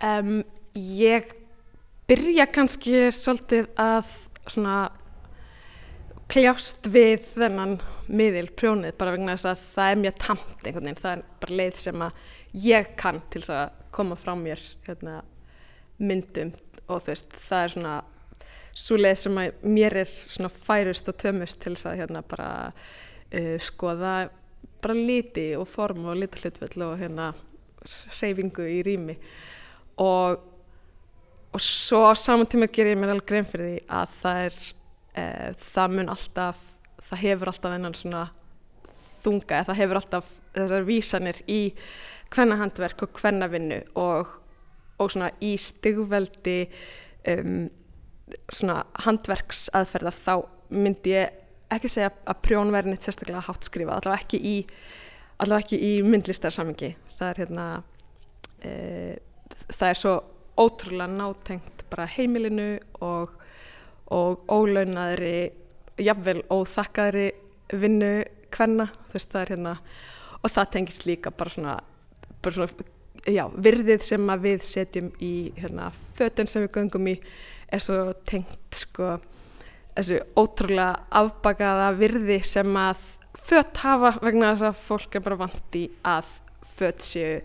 [0.00, 0.30] Um,
[0.74, 1.34] ég
[2.08, 4.14] byrja kannski svolítið að
[4.48, 4.78] svona
[6.30, 7.76] kljást við þennan
[8.08, 11.58] miðil prjónið bara vegna þess að það er mjög tamt einhvern veginn, það er bara
[11.60, 12.24] leið sem að
[12.64, 15.20] ég kann til þess að koma frá mér hérna,
[15.98, 16.54] myndum
[16.86, 17.94] og þú veist, það er svona
[18.80, 22.50] svo leið sem að mér er svona færust og tömust til þess að hérna bara
[22.70, 24.14] uh, skoða
[24.80, 27.32] bara liti og form og litalutvill og hérna
[28.18, 29.16] hreyfingu í rými.
[30.00, 30.46] Og
[31.50, 34.58] og svo á saman tíma ger ég mér alveg grein fyrir því að það er
[35.18, 36.60] uh, það mun alltaf
[37.08, 38.28] það hefur alltaf einan svona
[39.20, 41.60] þunga, eða það hefur alltaf þessar vísanir í
[42.30, 44.30] hvennahandverk og hvennavinnu og,
[45.02, 46.60] og svona í stigveldi
[47.34, 47.66] um
[48.52, 50.34] svona handverksaðferða þá
[50.70, 51.38] myndi ég
[51.70, 54.56] ekki segja að prjón verði neitt sérstaklega hátt skrifað, allavega ekki í
[55.40, 57.66] allavega ekki í myndlistarsamingi það er hérna
[58.60, 58.72] e,
[59.70, 60.14] það er svo
[60.60, 62.72] ótrúlega nátengt bara heimilinu
[63.06, 63.32] og,
[64.12, 65.50] og ólaunaðri
[66.00, 67.30] jafnvel óþakkaðri
[67.80, 68.12] vinnu
[68.54, 69.74] hvenna, þú veist það er hérna
[70.40, 71.76] og það tengist líka bara svona,
[72.42, 72.88] bara svona
[73.28, 77.16] já, virðið sem við setjum í hérna, fötun sem við göngum í
[77.70, 79.16] er svo tengt sko
[79.96, 83.02] þessu ótrúlega afbakaða virði sem að
[83.38, 86.30] fött hafa vegna þess að fólk er bara vant í að
[86.66, 87.40] fött séu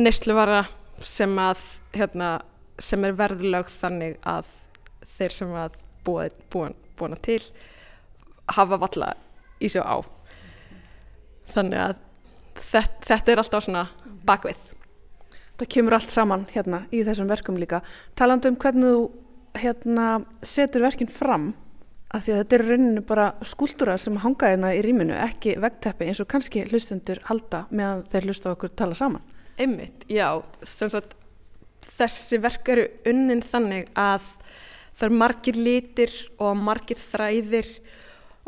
[0.00, 0.64] nesluvara
[1.02, 1.62] sem að
[1.96, 2.30] hérna,
[2.78, 4.48] sem er verðlög þannig að
[5.18, 7.40] þeir sem að búin, búin til
[8.52, 9.12] hafa valla
[9.62, 10.00] í sig á.
[11.52, 11.98] Þannig að
[12.58, 13.86] þetta, þetta er alltaf svona
[14.26, 14.71] bakvið
[15.62, 17.78] Það kemur allt saman hérna í þessum verkum líka.
[18.18, 19.02] Talandi um hvernig þú
[19.62, 20.06] hérna
[20.42, 21.52] setur verkin fram
[22.12, 26.08] að því að þetta er rauninu bara skúltúrar sem hanga hérna í rýminu, ekki vegteppi
[26.10, 29.22] eins og kannski hlustendur halda meðan þeir hlusta okkur tala saman.
[29.60, 31.14] Einmitt, já, sem sagt
[31.86, 34.26] þessi verk eru unnin þannig að
[34.92, 37.70] það eru margir litir og margir þræðir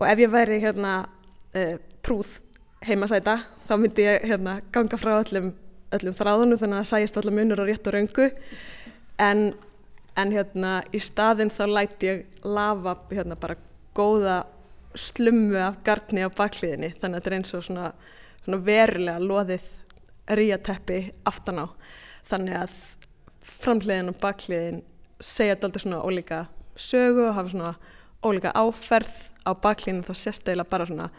[0.01, 2.41] og ef ég væri hérna uh, prúð
[2.85, 5.55] heimasæta þá myndi ég hérna ganga frá öllum,
[5.99, 8.27] öllum þráðunum þannig að það sæjast allar munur á rétt og raungu
[9.23, 9.45] en,
[10.17, 13.57] en hérna í staðinn þá læti ég lafa hérna bara
[13.95, 14.43] góða
[14.95, 17.89] slummu af gardni á bakliðinni þannig að þetta er eins og svona,
[18.45, 19.71] svona verulega loðið
[20.39, 21.67] ríateppi aftan á.
[22.25, 22.77] Þannig að
[23.45, 24.83] framhliðin og bakliðin
[25.21, 26.41] segja þetta alltaf svona ólíka
[26.81, 27.75] sögu og hafa svona
[28.25, 29.31] ólíka áferð.
[29.45, 31.11] Á bakliðinu þá sérstæðilega bara svona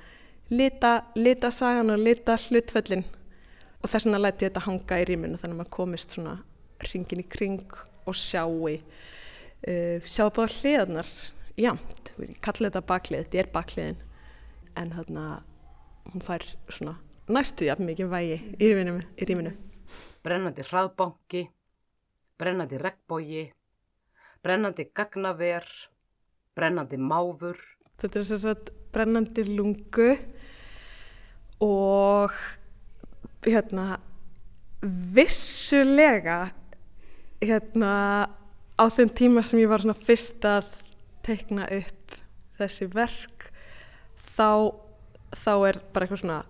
[0.50, 3.06] lita, lita sagan og lita hlutföllin
[3.86, 6.40] og þess vegna læti ég þetta hanga í rýminu þannig að maður komist svona
[6.90, 7.76] ringin í kring
[8.10, 8.78] og sjáu uh,
[10.02, 11.12] sjáu báða hliðarnar
[11.62, 14.00] jamt, ég kalli þetta baklið þetta er bakliðin
[14.76, 15.26] en þarna
[16.10, 16.98] hún fær svona
[17.32, 19.54] næstu jafn mikið vægi í rýminu, í rýminu.
[20.26, 21.46] Brennandi hraðbanki,
[22.42, 23.46] brennandi regnbógi,
[24.46, 25.66] brennandi gagnaver,
[26.58, 27.58] brennandi máfur.
[28.02, 30.12] Þetta er svo að brennandi lungu
[31.64, 32.36] og
[33.54, 34.00] hérna
[34.82, 36.40] vissulega
[37.42, 37.94] hérna
[38.76, 40.68] á þeim tíma sem ég var svona fyrst að
[41.26, 42.18] teikna upp
[42.60, 43.50] þessi verk
[44.36, 44.72] þá,
[45.32, 46.42] þá er bara eitthvað svona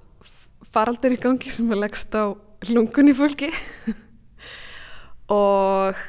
[0.65, 2.33] faraldur í gangi sem er leggst á
[2.71, 3.51] lungun í fólki.
[5.35, 6.01] Og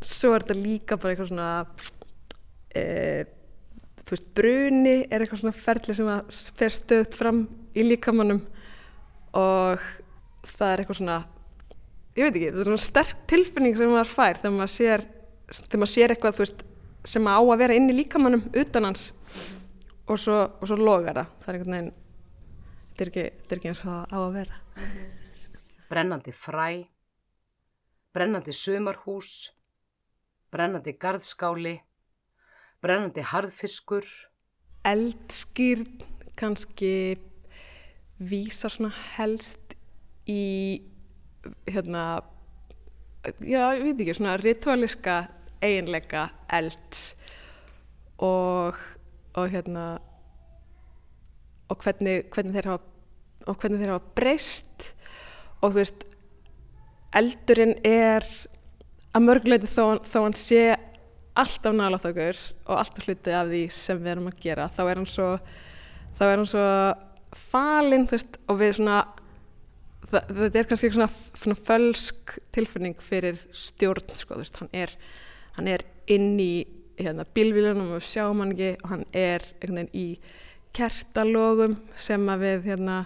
[0.00, 1.50] svo er þetta líka bara eitthvað svona
[2.74, 2.84] e,
[4.00, 7.44] þú veist, bruni er eitthvað svona ferli sem að fer stöðt fram
[7.76, 8.40] í líkamannum
[9.38, 9.84] og
[10.56, 11.18] það er eitthvað svona
[12.16, 15.06] ég veit ekki, það er svona sterk tilfinning sem maður fær þegar maður sér,
[15.54, 16.64] þegar maður sér eitthvað veist,
[17.14, 19.10] sem á að vera inn í líkamannum utan hans.
[20.10, 21.92] Og svo, og svo logar það, það er einhvern veginn
[22.90, 24.58] þetta er ekki, þetta er ekki eins og það á að vera.
[25.90, 26.70] Brennandi fræ
[28.10, 29.30] brennandi sumarhús
[30.50, 31.76] brennandi garðskáli
[32.82, 34.06] brennandi harðfiskur.
[34.88, 36.00] Eldskýrn
[36.40, 36.92] kannski
[38.20, 39.59] vísar svona helst
[40.30, 40.44] í
[41.66, 42.04] hérna
[43.42, 45.16] já, ég veit ekki, svona ritualiska
[45.60, 47.02] eiginleika eld
[48.22, 48.78] og
[49.38, 49.98] og hérna
[51.70, 52.90] og hvernig, hvernig þeir hafa
[53.48, 54.90] og hvernig þeir hafa breyst.
[55.60, 56.06] Og þú veist
[57.16, 58.26] eldurinn er
[59.14, 60.64] að mörguleiti þó, þó hann sé
[61.40, 65.00] alltaf nálátt okkur og alltaf hluti af því sem við erum að gera þá er
[65.00, 65.28] hann svo,
[66.18, 66.66] þá er hann svo
[67.38, 69.00] falinn og við svona
[70.10, 71.08] þetta er kannski svona,
[71.38, 74.92] svona fölsk tilfinning fyrir stjórn sko, veist, hann, er,
[75.56, 76.66] hann er inn í
[77.00, 79.46] hérna, bílvílunum og sjáum hann ekki og hann er
[79.96, 80.06] í
[80.76, 83.04] kertalogum sem við hérna,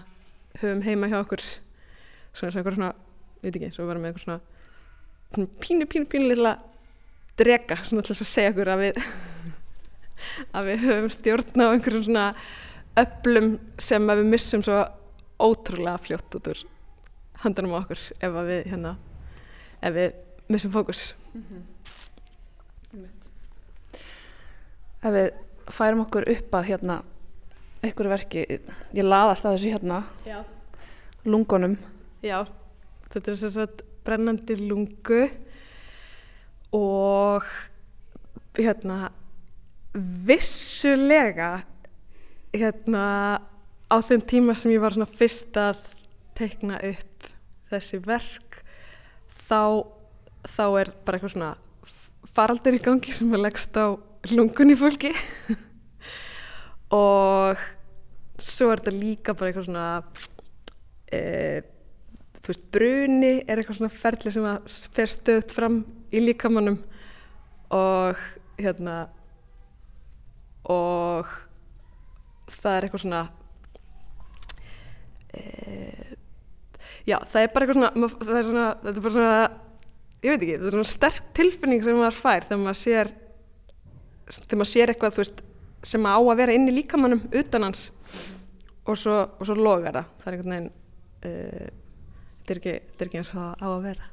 [0.59, 1.41] höfum heima hjá okkur.
[2.35, 2.91] Svona, svona, svona,
[3.41, 4.41] veit ekki, svo varum við eitthvað svona
[5.59, 6.55] pínu, pínu, pínu lilla
[7.39, 9.01] drega svona til þess að segja okkur að við
[10.55, 12.27] að við höfum stjórn á einhverjum svona
[13.01, 13.49] öllum
[13.81, 14.79] sem við missum svo
[15.41, 16.63] ótrúlega fljótt út úr
[17.43, 18.95] handunum á okkur ef við hérna
[19.81, 20.13] ef við
[20.47, 21.15] missum fókus.
[21.33, 21.63] Mm -hmm.
[25.03, 25.31] Ef við
[25.69, 27.03] færum okkur upp að hérna
[27.83, 28.45] einhverju verki,
[28.93, 30.03] ég laðast að þessu hérna.
[30.25, 30.43] Já.
[31.25, 31.77] lungunum.
[32.21, 32.45] Já,
[33.09, 35.29] þetta er svo að brennandi lungu
[36.71, 37.43] og
[38.57, 39.09] hérna
[39.93, 41.63] vissulega
[42.53, 43.05] hérna
[43.89, 45.81] á þeim tíma sem ég var svona fyrst að
[46.37, 47.14] teikna upp
[47.71, 48.59] þessi verk
[49.47, 49.85] þá,
[50.45, 51.53] þá er bara eitthvað svona
[52.35, 53.95] faraldur í gangi sem er leggst á
[54.33, 55.13] lungun í fólki.
[56.95, 57.61] Og
[58.41, 59.87] svo er þetta líka bara eitthvað svona
[61.11, 61.21] e,
[62.41, 65.79] þú veist bruni er eitthvað svona ferli sem að fer stöðt fram
[66.13, 66.81] í líkamannum
[67.75, 68.19] og
[68.59, 68.97] hérna
[70.69, 71.31] og
[72.51, 73.23] það er eitthvað svona
[75.33, 76.14] e,
[77.05, 79.35] já það er bara eitthvað svona það er svona, þetta er bara svona
[80.25, 83.11] ég veit ekki, þetta er svona sterk tilfinning sem maður fær þegar maður sér
[84.25, 85.43] þegar maður sér eitthvað veist,
[85.85, 87.87] sem á að vera inn í líkamannum utan hans
[88.85, 91.67] og svo, og svo logar það það er einhvern veginn uh,
[92.45, 94.09] þetta er ekki, ekki eins og það á að vera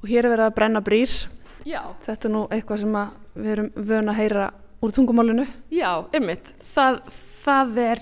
[0.00, 1.14] og hér er verið að brenna brýr
[1.68, 2.94] Já, Þetta er nú eitthvað sem
[3.34, 4.44] við erum vön að heyra
[4.80, 5.44] úr tungumálinu.
[5.68, 6.54] já, ymmit.
[6.72, 7.00] Það,
[7.44, 8.00] það er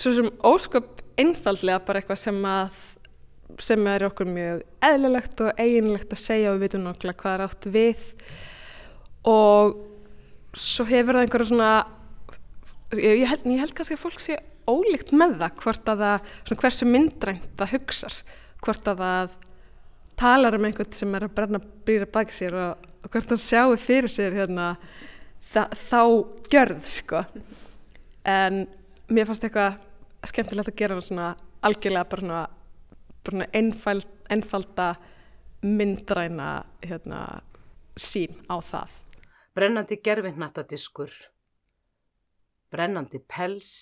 [0.00, 2.80] svo sem ósköp einfaldlega bara eitthvað sem að
[3.60, 7.42] sem er okkur mjög eðlilegt og eiginlegt að segja og við vitum nokkla hvað er
[7.44, 8.04] átt við.
[9.28, 9.74] Og
[10.56, 11.72] svo hefur það einhverja svona
[12.94, 14.38] ég, ég, held, ég held kannski að fólk sé
[14.70, 16.32] ólíkt með það hvort að það,
[16.62, 18.16] hversu myndrænt það hugsar,
[18.64, 19.36] hvort að það
[20.20, 23.76] talar um einhvern sem er að brenna brýra baki sér og, og hvort hann sjáu
[23.80, 24.72] fyrir sér hérna
[25.52, 26.02] þa, þá
[26.52, 27.24] gjörð sko.
[28.28, 28.66] En
[29.10, 29.78] mér fannst eitthvað
[30.28, 31.28] skemmtilegt að gera svona
[31.64, 32.40] algjörlega bara svona,
[33.24, 34.88] bara svona einfald, einfalda
[35.62, 36.50] myndræna
[36.84, 37.20] hérna,
[37.96, 39.00] sín á það
[39.54, 41.10] brennandi gerfinnattadiskur,
[42.70, 43.72] brennandi pels,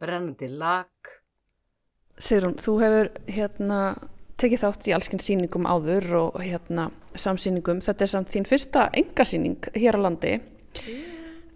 [0.00, 0.90] brennandi lag,
[2.16, 3.78] Sigrún, þú hefur hérna
[4.40, 7.82] tekið þátt í allskinn sýningum áður og hérna samsýningum.
[7.84, 10.38] Þetta er samt þín fyrsta engasýning hér á landi.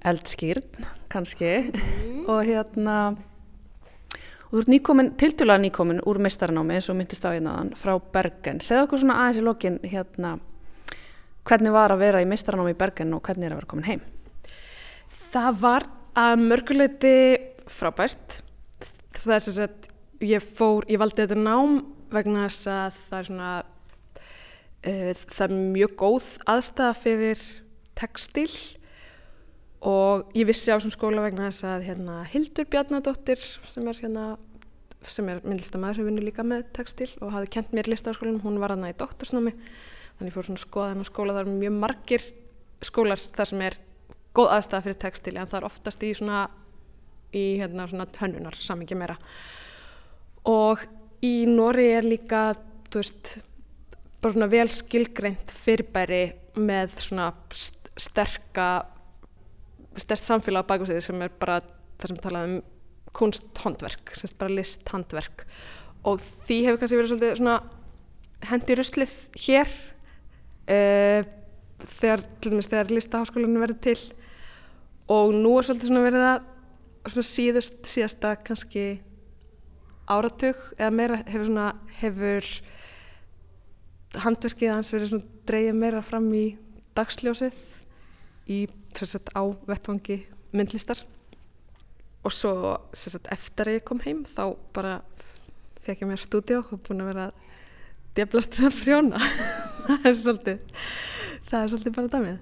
[0.00, 1.50] Eldskýrn, kannski.
[2.30, 2.96] og hérna,
[4.48, 8.62] og þú ert nýkomin, tildulega nýkomin úr meistarnámi eins og myndist á einnaðan frá Bergen.
[8.64, 10.38] Segð okkur svona aðeins í lokin hérna,
[11.44, 14.02] hvernig var að vera í meistarnámi í Bergen og hvernig er að vera komin heim?
[15.30, 15.88] Það var
[16.18, 17.14] að mörguleiti
[17.70, 18.40] frábært.
[19.20, 19.90] Það er sem sagt,
[20.24, 23.54] ég fór, ég valdi þetta nám vegna þess að það er svona,
[24.88, 27.48] uh, það er mjög góð aðstæða fyrir
[28.00, 28.50] textil
[29.80, 34.24] og ég vissi á þessum skóla vegna þess að hérna Hildur Bjarnadóttir sem er hérna,
[35.00, 38.92] er myndlistamæður sem vinnur líka með textil og hafi kent mér listaháskólinum, hún var hana
[38.92, 39.54] í doktorsnámi.
[40.18, 42.26] Þannig ég fór svona að skoða hennar skóla, það er mjög margir
[42.84, 43.78] skólar þar sem er
[44.36, 46.42] góð aðstæða fyrir textil en það er oftast í svona
[47.36, 49.16] í hérna svona hönnunar samingi meira.
[50.50, 50.82] Og
[51.24, 52.50] í Nóri er líka
[52.90, 53.34] þú veist
[54.20, 56.24] bara svona vel skilgreint fyrirbæri
[56.60, 58.86] með svona st sterka
[59.98, 61.60] stert samfélag á baku sig sem er bara
[62.00, 62.60] það sem talað um
[63.16, 65.44] kunsthandverk, sem er bara listhandverk
[66.06, 67.56] og því hefur kannski verið svolítið svona
[68.50, 69.12] hendi ruslið
[69.44, 69.74] hér
[70.70, 71.20] uh,
[71.84, 73.98] þegar, þegar listaháskólinu verður til.
[75.10, 76.48] Og nú er svolítið svona verið að
[77.10, 78.84] svona síðust, síðasta kannski
[80.10, 81.68] áratug eða meira hefur svona
[82.00, 82.50] hefur
[84.24, 86.44] handverkið hans verið svona dreigið meira fram í
[86.98, 87.58] dagsljósið
[88.50, 88.64] í
[88.98, 90.18] sagt, á vettvangi
[90.56, 91.04] myndlistar.
[92.24, 94.98] Og svo sagt, eftir að ég kom heim þá bara
[95.84, 97.48] fekk ég mér stúdíu og búin að vera að
[98.18, 99.20] djöblast við að frjóna
[99.86, 100.86] það er svolítið
[101.48, 102.38] það er svolítið bara damið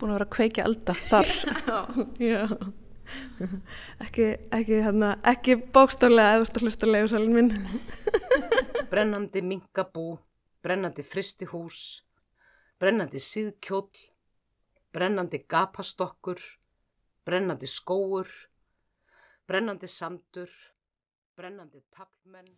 [0.00, 1.30] Búin að vera að kveikja elda þar.
[1.68, 1.80] já,
[2.24, 2.44] já.
[4.00, 7.50] Ekki, ekki, hérna, ekki bókstálega eða þú ert að hlusta leigusalinn minn.
[8.92, 10.06] Brennandi minkabú,
[10.64, 11.82] brennandi fristihús,
[12.80, 13.90] brennandi síðkjóll,
[14.92, 16.40] brennandi gapastokkur,
[17.24, 18.28] brennandi skóur,
[19.46, 20.50] brennandi samdur,
[21.36, 22.50] brennandi taplmenn.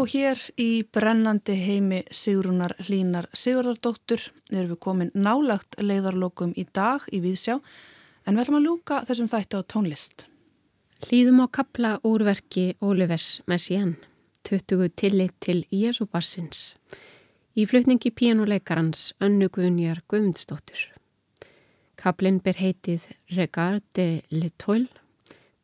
[0.00, 7.04] Og hér í brennandi heimi Sigrúnar Hlínar Sigurðardóttur erum við komin nálagt leiðarlokum í dag
[7.12, 10.24] í Víðsjá en við ætlum að lúka þessum þætti á tónlist.
[11.04, 13.96] Hlýðum á kapla úrverki Olivers Messiaen,
[14.48, 16.76] 20 tillit til Jésu barsins,
[17.56, 20.99] í flutningi píjánuleikarans Önnu Guðnjar Guðmundsdóttur.
[22.00, 24.88] Kaplinn ber heitið Regarde l'Etoile,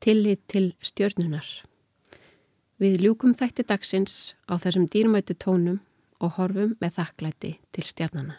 [0.05, 1.47] tillit til stjörnunar.
[2.77, 5.79] Við ljúkum þætti dagsins á þessum dýrmætu tónum
[6.21, 8.37] og horfum með þakklæti til stjarnana.